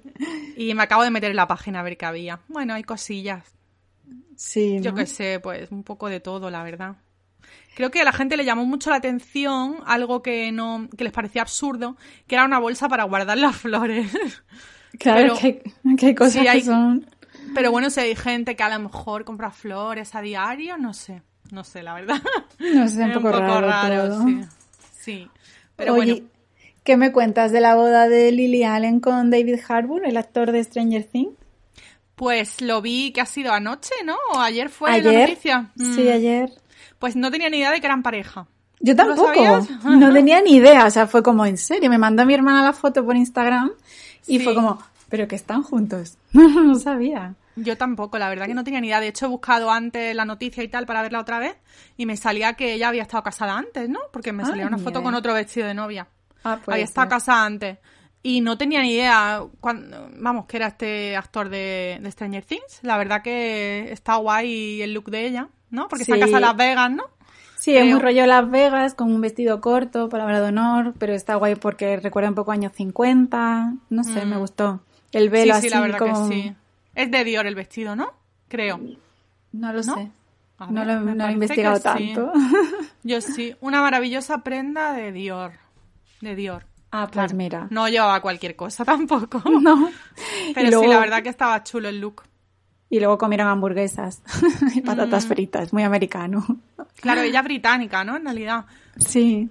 Y 0.58 0.74
me 0.74 0.84
acabo 0.84 1.04
de 1.04 1.12
meter 1.12 1.30
en 1.32 1.38
la 1.38 1.48
página 1.48 1.80
a 1.80 1.84
ver 1.84 1.98
qué 1.98 2.06
había. 2.06 2.40
Bueno, 2.50 2.74
hay 2.74 2.84
cosillas. 2.84 3.44
sí. 4.36 4.80
Yo 4.82 4.92
¿no? 4.92 4.98
qué 4.98 5.06
sé, 5.06 5.40
pues 5.42 5.72
un 5.72 5.84
poco 5.84 6.10
de 6.10 6.20
todo, 6.20 6.50
la 6.50 6.62
verdad. 6.64 6.98
Creo 7.76 7.90
que 7.90 8.02
a 8.02 8.04
la 8.04 8.12
gente 8.12 8.36
le 8.38 8.46
llamó 8.46 8.66
mucho 8.66 8.90
la 8.90 8.98
atención 8.98 9.78
algo 9.86 10.22
que 10.22 10.52
no 10.52 10.88
que 10.98 11.04
les 11.06 11.14
parecía 11.14 11.42
absurdo, 11.42 11.96
que 12.28 12.36
era 12.36 12.46
una 12.46 12.60
bolsa 12.60 12.90
para 12.90 13.06
guardar 13.06 13.38
las 13.38 13.56
flores. 13.64 14.12
Claro, 15.00 15.22
pero- 15.22 15.38
que, 15.38 15.64
hay, 15.86 15.96
que 15.96 16.06
hay 16.08 16.16
cosas 16.16 16.34
Sí, 16.34 16.48
hay- 16.48 16.60
que 16.60 16.66
son... 16.66 17.06
Pero 17.54 17.72
bueno, 17.72 17.90
si 17.90 18.00
hay 18.00 18.16
gente 18.16 18.56
que 18.56 18.64
a 18.64 18.70
lo 18.70 18.80
mejor 18.84 19.24
compra 19.26 19.52
flores 19.52 20.16
a 20.16 20.22
diario, 20.22 20.78
no 20.78 20.94
sé. 20.94 21.22
No 21.52 21.64
sé, 21.64 21.84
la 21.84 21.94
verdad. 21.94 22.22
No 22.60 22.88
sé, 22.88 23.04
un 23.04 23.12
Es 23.12 23.18
poco, 23.18 23.32
raro, 23.32 24.08
todo. 24.08 24.26
sí. 24.26 24.42
Sí. 25.00 25.30
Pero 25.76 25.94
Oye, 25.94 26.14
bueno, 26.14 26.28
¿qué 26.84 26.98
me 26.98 27.12
cuentas 27.12 27.52
de 27.52 27.62
la 27.62 27.76
boda 27.76 28.08
de 28.08 28.32
Lily 28.32 28.64
Allen 28.64 29.00
con 29.00 29.30
David 29.30 29.60
Harbour, 29.68 30.06
el 30.06 30.18
actor 30.18 30.52
de 30.52 30.64
Stranger 30.64 31.04
Things? 31.04 31.32
pues 32.16 32.62
lo 32.62 32.82
vi 32.82 33.12
que 33.12 33.22
ha 33.22 33.26
sido 33.26 33.52
anoche, 33.54 33.92
¿no? 34.06 34.16
O 34.34 34.40
ayer 34.40 34.70
fue 34.70 34.90
la 34.92 34.96
¿Ayer? 34.98 35.30
noticia. 35.30 35.72
Sí, 35.76 36.04
Mm. 36.04 36.14
ayer. 36.14 36.54
Pues 37.00 37.16
no 37.16 37.32
tenía 37.32 37.50
ni 37.50 37.58
idea 37.58 37.72
de 37.72 37.82
que 37.82 37.88
eran 37.88 38.04
pareja. 38.04 38.46
Yo 38.80 38.96
¿Tú 38.96 39.04
lo 39.04 39.16
tampoco, 39.16 39.68
no 39.86 40.14
tenía 40.14 40.40
ni 40.42 40.56
idea, 40.56 40.86
o 40.86 40.92
sea, 40.92 41.08
fue 41.08 41.24
como 41.24 41.46
en 41.46 41.58
serio, 41.58 41.90
me 41.90 41.98
mandó 41.98 42.24
mi 42.26 42.34
hermana 42.36 42.64
la 42.64 42.72
foto 42.74 43.04
por 43.04 43.16
Instagram 43.18 43.72
y 44.28 44.38
Sí. 44.38 44.44
fue 44.44 44.54
como, 44.56 44.78
pero 45.10 45.28
que 45.28 45.36
están 45.36 45.64
juntos, 45.64 46.18
no 46.34 46.76
sabía. 46.76 47.34
Yo 47.56 47.78
tampoco, 47.78 48.18
la 48.18 48.30
verdad 48.30 48.48
que 48.48 48.54
no 48.54 48.64
tenía 48.64 48.82
ni 48.82 48.88
idea. 48.88 49.00
De 49.00 49.08
hecho, 49.10 49.26
he 49.26 49.30
buscado 49.30 49.70
antes 49.72 50.16
la 50.16 50.26
noticia 50.26 50.64
y 50.64 50.68
tal 50.68 50.86
para 50.86 51.02
verla 51.04 51.20
otra 51.20 51.40
vez 51.40 51.56
y 51.98 52.06
me 52.06 52.18
salía 52.18 52.54
que 52.54 52.74
ella 52.74 52.88
había 52.90 53.04
estado 53.04 53.22
casada 53.24 53.58
antes, 53.58 53.88
¿no? 53.90 54.00
Porque 54.12 54.32
me 54.34 54.44
Ah, 54.44 54.48
salía 54.48 54.66
una 54.68 54.78
foto 54.78 54.92
idea. 55.00 55.04
con 55.04 55.14
otro 55.16 55.34
vestido 55.34 55.68
de 55.68 55.74
novia. 55.74 56.08
Ah, 56.44 56.58
puede 56.64 56.76
había 56.76 56.86
estado 56.86 57.10
casada 57.10 57.46
antes. 57.46 57.78
Y 58.24 58.40
no 58.42 58.58
tenía 58.58 58.82
ni 58.82 58.94
idea, 58.94 59.44
cuando, 59.60 60.10
vamos, 60.18 60.46
que 60.46 60.58
era 60.58 60.68
este 60.68 61.16
actor 61.18 61.50
de, 61.50 62.00
de 62.02 62.10
Stranger 62.12 62.44
Things. 62.46 62.80
La 62.82 62.98
verdad 62.98 63.22
que 63.22 63.92
está 63.92 64.16
guay 64.16 64.82
el 64.82 64.94
look 64.94 65.12
de 65.12 65.28
ella, 65.28 65.50
¿no? 65.70 65.88
Porque 65.90 66.06
Sí. 66.06 66.12
casado 66.14 66.36
en 66.38 66.42
Las 66.42 66.56
Vegas, 66.56 66.90
¿no? 66.92 67.04
Sí, 67.58 67.76
es 67.76 67.86
muy 67.86 68.00
rollo 68.00 68.26
Las 68.26 68.50
Vegas, 68.50 68.94
con 68.96 69.14
un 69.14 69.22
vestido 69.22 69.62
corto, 69.62 70.10
palabra 70.10 70.42
de 70.42 70.48
honor, 70.48 70.94
pero 70.98 71.14
está 71.14 71.36
guay 71.36 71.56
porque 71.56 71.98
recuerda 71.98 72.30
un 72.30 72.36
poco 72.36 72.52
años 72.52 72.72
50, 72.74 73.74
no 73.90 74.04
sé, 74.04 74.26
me 74.26 74.38
gustó. 74.38 74.82
El 75.12 75.30
velo 75.30 75.54
Mm. 75.54 75.56
sí, 75.58 75.62
sí, 75.62 75.68
así 75.68 75.76
la 75.76 75.82
verdad 75.82 75.98
como... 76.00 76.30
que 76.30 76.36
sí. 76.36 76.56
Es 76.96 77.10
de 77.12 77.24
Dior 77.24 77.46
el 77.48 77.56
vestido, 77.56 77.96
¿no? 77.96 78.14
Creo. 78.48 78.80
No 79.52 79.74
lo 79.74 79.82
¿No? 79.84 79.96
sé. 79.96 80.12
No 80.70 80.86
lo, 80.86 81.00
no 81.02 81.28
he 81.28 81.32
investigado 81.32 81.78
sí. 81.78 81.84
tanto. 81.84 82.32
Yo 83.04 83.20
sí. 83.22 83.56
Una 83.62 83.82
maravillosa 83.82 84.40
prenda 84.44 84.94
de 84.94 85.12
Dior. 85.12 85.54
De 86.22 86.36
Dior. 86.36 86.66
Ah, 86.92 87.06
pues 87.08 87.14
Claro. 87.14 87.36
mira. 87.36 87.68
No 87.72 87.88
llevaba 87.90 88.22
cualquier 88.22 88.56
cosa 88.56 88.86
tampoco. 88.86 89.42
No. 89.50 89.90
Pero 90.54 90.70
luego- 90.70 90.84
sí, 90.84 90.90
la 90.90 91.00
verdad 91.00 91.24
que 91.24 91.30
estaba 91.30 91.64
chulo 91.64 91.90
el 91.90 92.00
look. 92.00 92.24
Y 92.90 93.00
luego 93.00 93.18
comieron 93.18 93.48
hamburguesas 93.48 94.22
y 94.76 94.82
patatas 94.82 95.26
fritas, 95.26 95.74
muy 95.74 95.82
americano. 95.82 96.46
Claro, 97.02 97.22
ella 97.22 97.40
es 97.40 97.46
británica, 97.46 98.04
¿no? 98.04 98.18
En 98.18 98.24
realidad. 98.26 98.66
Sí. 98.98 99.50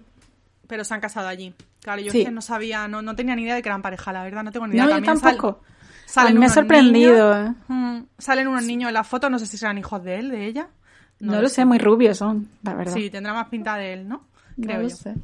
Pero 0.68 0.84
se 0.84 0.94
han 0.94 1.00
casado 1.00 1.26
allí. 1.26 1.52
Claro, 1.80 2.00
yo 2.00 2.12
Sí. 2.12 2.20
es 2.20 2.26
que 2.26 2.30
no 2.30 2.40
sabía, 2.40 2.86
no, 2.86 3.02
no 3.02 3.16
tenía 3.16 3.34
ni 3.34 3.42
idea 3.42 3.56
de 3.56 3.62
que 3.62 3.68
eran 3.68 3.82
pareja, 3.82 4.12
la 4.12 4.22
verdad, 4.22 4.44
no 4.44 4.52
tengo 4.52 4.68
ni 4.68 4.74
idea. 4.76 4.84
No, 4.84 4.90
También 4.92 5.18
tampoco. 5.20 5.60
Salen 6.12 6.32
A 6.32 6.34
mí 6.34 6.40
me 6.40 6.46
ha 6.46 6.48
sorprendido, 6.50 7.34
niños- 7.34 7.56
¿eh? 7.68 7.72
Mm, 7.72 8.02
salen 8.18 8.48
unos 8.48 8.64
niños 8.64 8.88
en 8.88 8.94
la 8.94 9.04
foto, 9.04 9.30
no 9.30 9.38
sé 9.38 9.46
si 9.46 9.56
serán 9.56 9.78
hijos 9.78 10.02
de 10.04 10.16
él, 10.18 10.28
de 10.30 10.46
ella. 10.46 10.68
No, 11.20 11.40
lo 11.40 11.48
sé, 11.48 11.64
muy 11.64 11.78
rubios 11.78 12.18
son, 12.18 12.48
la 12.62 12.74
verdad. 12.74 12.92
Sí, 12.94 13.08
tendrá 13.08 13.32
más 13.32 13.48
pinta 13.48 13.76
de 13.76 13.92
él, 13.94 14.08
¿no? 14.08 14.24
Creo 14.60 14.76
no 14.78 14.82
lo 14.82 14.88
yo. 14.88 14.96
sé. 14.96 15.14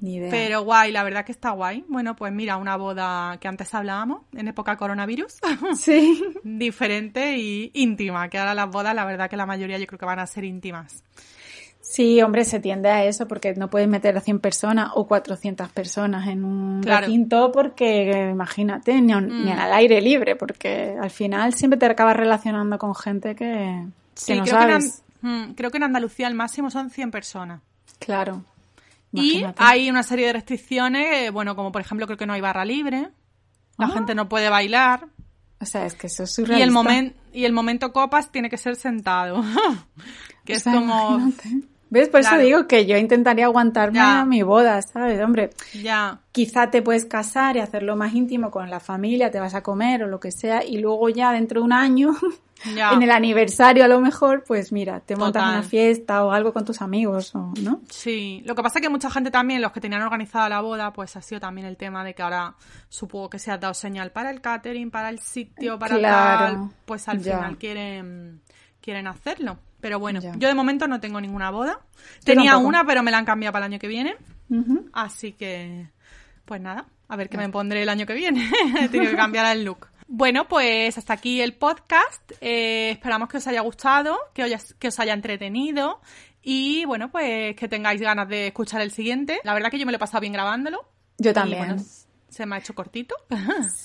Ni 0.00 0.16
idea. 0.16 0.30
Pero 0.30 0.62
guay, 0.64 0.90
la 0.90 1.04
verdad 1.04 1.24
que 1.24 1.32
está 1.32 1.50
guay. 1.50 1.84
Bueno, 1.88 2.16
pues 2.16 2.32
mira, 2.32 2.56
una 2.56 2.76
boda 2.76 3.36
que 3.40 3.46
antes 3.46 3.72
hablábamos, 3.74 4.22
en 4.34 4.48
época 4.48 4.76
coronavirus, 4.76 5.34
Sí. 5.76 6.20
diferente 6.42 7.36
y 7.38 7.70
íntima, 7.74 8.28
que 8.28 8.38
ahora 8.38 8.54
las 8.54 8.68
bodas, 8.70 8.94
la 8.94 9.04
verdad 9.04 9.30
que 9.30 9.36
la 9.36 9.46
mayoría 9.46 9.78
yo 9.78 9.86
creo 9.86 9.98
que 9.98 10.06
van 10.06 10.18
a 10.18 10.26
ser 10.26 10.44
íntimas. 10.44 11.02
Sí, 11.94 12.20
hombre, 12.22 12.44
se 12.44 12.58
tiende 12.58 12.88
a 12.90 13.04
eso 13.04 13.28
porque 13.28 13.54
no 13.54 13.70
puedes 13.70 13.86
meter 13.86 14.16
a 14.16 14.20
100 14.20 14.40
personas 14.40 14.90
o 14.94 15.06
400 15.06 15.68
personas 15.70 16.26
en 16.26 16.44
un 16.44 16.82
Claro. 16.82 17.06
recinto 17.06 17.52
porque, 17.52 18.30
imagínate, 18.32 19.00
ni, 19.00 19.12
ni 19.14 19.52
Mm. 19.52 19.58
al 19.58 19.72
aire 19.74 20.00
libre, 20.00 20.34
porque 20.34 20.96
al 21.00 21.10
final 21.10 21.54
siempre 21.54 21.78
te 21.78 21.86
acabas 21.86 22.16
relacionando 22.16 22.78
con 22.78 22.96
gente 22.96 23.36
que, 23.36 23.84
Sí, 24.14 24.32
que 24.32 24.38
no 24.38 24.44
creo, 24.44 24.56
que 24.58 24.64
en, 24.64 24.82
sabes. 24.82 25.02
Mm, 25.22 25.52
creo 25.54 25.70
que 25.70 25.76
en 25.76 25.82
Andalucía 25.84 26.26
el 26.26 26.34
máximo 26.34 26.68
son 26.70 26.90
100 26.90 27.12
personas. 27.12 27.60
Claro. 28.00 28.42
Y 29.12 29.44
hay 29.58 29.88
una 29.88 30.02
serie 30.02 30.26
de 30.26 30.32
restricciones, 30.32 31.06
eh, 31.12 31.30
bueno, 31.30 31.54
como 31.54 31.70
por 31.70 31.80
ejemplo 31.80 32.06
creo 32.06 32.18
que 32.18 32.26
no 32.26 32.32
hay 32.32 32.40
barra 32.40 32.64
libre, 32.64 33.08
la 33.78 33.86
Ah. 33.86 33.90
gente 33.90 34.16
no 34.16 34.28
puede 34.28 34.48
bailar 34.48 35.06
O 35.60 35.66
sea, 35.66 35.86
es 35.86 35.94
que 35.94 36.08
eso 36.08 36.24
es 36.24 36.36
y 36.40 36.60
el, 36.60 36.72
momen- 36.72 37.14
y 37.32 37.44
el 37.44 37.52
momento 37.52 37.92
copas 37.92 38.32
tiene 38.32 38.50
que 38.50 38.56
ser 38.58 38.74
sentado, 38.74 39.42
que 40.44 40.54
O 40.54 40.56
es 40.56 40.64
como... 40.64 41.18
imagínate. 41.20 41.68
¿Ves? 41.94 42.08
Por 42.08 42.22
Claro. 42.22 42.36
eso 42.38 42.44
digo 42.44 42.66
que 42.66 42.86
yo 42.86 42.96
intentaría 42.96 43.44
aguantarme 43.44 43.98
Ya. 43.98 44.20
a 44.20 44.24
mi 44.24 44.42
boda, 44.42 44.82
¿sabes? 44.82 45.20
Hombre, 45.22 45.50
Ya, 45.80 46.18
quizá 46.32 46.68
te 46.68 46.82
puedes 46.82 47.04
casar 47.04 47.56
y 47.56 47.60
hacerlo 47.60 47.94
más 47.94 48.12
íntimo 48.14 48.50
con 48.50 48.68
la 48.68 48.80
familia, 48.80 49.30
te 49.30 49.38
vas 49.38 49.54
a 49.54 49.62
comer 49.62 50.02
o 50.02 50.08
lo 50.08 50.18
que 50.18 50.32
sea, 50.32 50.64
y 50.64 50.78
luego 50.78 51.08
ya 51.08 51.30
dentro 51.30 51.60
de 51.60 51.66
un 51.66 51.72
año, 51.72 52.10
ya. 52.74 52.90
en 52.94 53.02
el 53.04 53.12
aniversario 53.12 53.84
a 53.84 53.88
lo 53.88 54.00
mejor, 54.00 54.42
pues 54.44 54.72
mira, 54.72 54.98
te 54.98 55.14
montas 55.14 55.42
Total. 55.44 55.58
una 55.58 55.62
fiesta 55.62 56.24
o 56.24 56.32
algo 56.32 56.52
con 56.52 56.64
tus 56.64 56.82
amigos, 56.82 57.32
o, 57.36 57.52
¿no? 57.62 57.80
Sí, 57.88 58.42
lo 58.44 58.56
que 58.56 58.62
pasa 58.64 58.80
es 58.80 58.82
que 58.82 58.88
mucha 58.88 59.08
gente 59.08 59.30
también, 59.30 59.62
los 59.62 59.70
que 59.70 59.80
tenían 59.80 60.02
organizada 60.02 60.48
la 60.48 60.60
boda, 60.62 60.92
pues 60.92 61.16
ha 61.16 61.22
sido 61.22 61.40
también 61.40 61.64
el 61.68 61.76
tema 61.76 62.02
de 62.02 62.12
que 62.12 62.22
ahora 62.22 62.56
supongo 62.88 63.30
que 63.30 63.38
se 63.38 63.52
ha 63.52 63.58
dado 63.58 63.72
señal 63.72 64.10
para 64.10 64.30
el 64.30 64.40
catering, 64.40 64.90
para 64.90 65.10
el 65.10 65.20
sitio, 65.20 65.78
para 65.78 65.96
Claro, 65.96 66.44
tal, 66.44 66.70
pues 66.86 67.06
al 67.08 67.20
ya. 67.20 67.36
final 67.36 67.56
quieren, 67.56 68.40
quieren 68.80 69.06
hacerlo. 69.06 69.58
Pero 69.84 69.98
bueno, 69.98 70.18
Ya. 70.22 70.32
yo 70.38 70.48
de 70.48 70.54
momento 70.54 70.88
no 70.88 70.98
tengo 70.98 71.20
ninguna 71.20 71.50
boda. 71.50 71.78
Tenía 72.24 72.52
tampoco. 72.52 72.68
una, 72.68 72.86
pero 72.86 73.02
me 73.02 73.10
la 73.10 73.18
han 73.18 73.26
cambiado 73.26 73.52
para 73.52 73.66
el 73.66 73.72
año 73.74 73.78
que 73.78 73.86
viene. 73.86 74.16
Así 74.94 75.32
que, 75.32 75.90
pues 76.46 76.58
nada, 76.62 76.86
a 77.06 77.16
ver 77.16 77.28
qué 77.28 77.36
me 77.36 77.50
pondré 77.50 77.82
el 77.82 77.88
año 77.90 78.06
que 78.06 78.14
viene. 78.14 78.50
Tengo 78.90 79.10
que 79.10 79.14
cambiar 79.16 79.54
el 79.54 79.62
look. 79.66 79.88
Bueno, 80.08 80.48
pues 80.48 80.96
hasta 80.96 81.12
aquí 81.12 81.42
el 81.42 81.52
podcast. 81.52 82.32
Eh, 82.40 82.92
esperamos 82.92 83.28
que 83.28 83.36
os 83.36 83.46
haya 83.46 83.60
gustado, 83.60 84.16
que 84.32 84.44
os, 84.44 84.72
que 84.78 84.88
os 84.88 84.98
haya 85.00 85.12
entretenido 85.12 86.00
y 86.42 86.86
bueno, 86.86 87.10
pues 87.10 87.54
que 87.54 87.68
tengáis 87.68 88.00
ganas 88.00 88.26
de 88.26 88.46
escuchar 88.46 88.80
el 88.80 88.90
siguiente. 88.90 89.38
La 89.44 89.52
verdad 89.52 89.70
que 89.70 89.78
yo 89.78 89.84
me 89.84 89.92
lo 89.92 89.96
he 89.96 89.98
pasado 89.98 90.22
bien 90.22 90.32
grabándolo. 90.32 90.80
Yo 91.18 91.32
Y, 91.32 91.34
también. 91.34 91.58
bueno, 91.58 91.82
se 92.30 92.46
me 92.46 92.56
ha 92.56 92.58
hecho 92.58 92.74
cortito. 92.74 93.14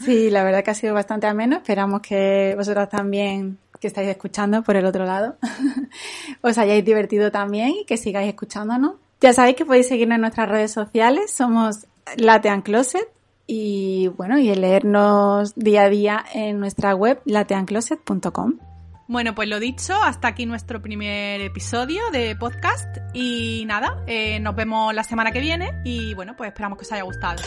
Sí, 0.05 0.29
la 0.29 0.43
verdad 0.43 0.63
que 0.63 0.71
ha 0.71 0.75
sido 0.75 0.93
bastante 0.93 1.27
ameno. 1.27 1.57
Esperamos 1.57 1.99
que 2.01 2.53
vosotras 2.57 2.87
también, 2.89 3.57
que 3.79 3.87
estáis 3.87 4.09
escuchando 4.09 4.63
por 4.63 4.75
el 4.75 4.85
otro 4.85 5.05
lado, 5.05 5.37
os 6.41 6.57
hayáis 6.57 6.83
divertido 6.83 7.31
también 7.31 7.69
y 7.69 7.85
que 7.85 7.97
sigáis 7.97 8.29
escuchándonos. 8.29 8.93
Ya 9.21 9.33
sabéis 9.33 9.55
que 9.55 9.65
podéis 9.65 9.87
seguirnos 9.87 10.15
en 10.15 10.21
nuestras 10.21 10.49
redes 10.49 10.71
sociales. 10.71 11.31
Somos 11.31 11.87
Latean 12.17 12.61
Closet 12.61 13.07
y 13.47 14.07
bueno, 14.09 14.37
y 14.37 14.53
leernos 14.53 15.55
día 15.55 15.83
a 15.83 15.89
día 15.89 16.25
en 16.33 16.59
nuestra 16.59 16.95
web 16.95 17.19
lateancloset.com. 17.25 18.59
Bueno, 19.07 19.33
pues 19.33 19.49
lo 19.49 19.59
dicho, 19.59 19.95
hasta 19.99 20.27
aquí 20.27 20.45
nuestro 20.45 20.83
primer 20.83 21.41
episodio 21.41 22.03
de 22.11 22.35
podcast 22.35 22.97
y 23.11 23.63
nada, 23.65 24.03
eh, 24.05 24.39
nos 24.39 24.55
vemos 24.55 24.93
la 24.93 25.03
semana 25.03 25.31
que 25.31 25.39
viene 25.39 25.81
y 25.83 26.13
bueno, 26.13 26.35
pues 26.37 26.49
esperamos 26.49 26.77
que 26.77 26.85
os 26.85 26.91
haya 26.91 27.03
gustado. 27.03 27.41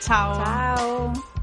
Chao. 0.00 0.34
Chao. 0.34 1.35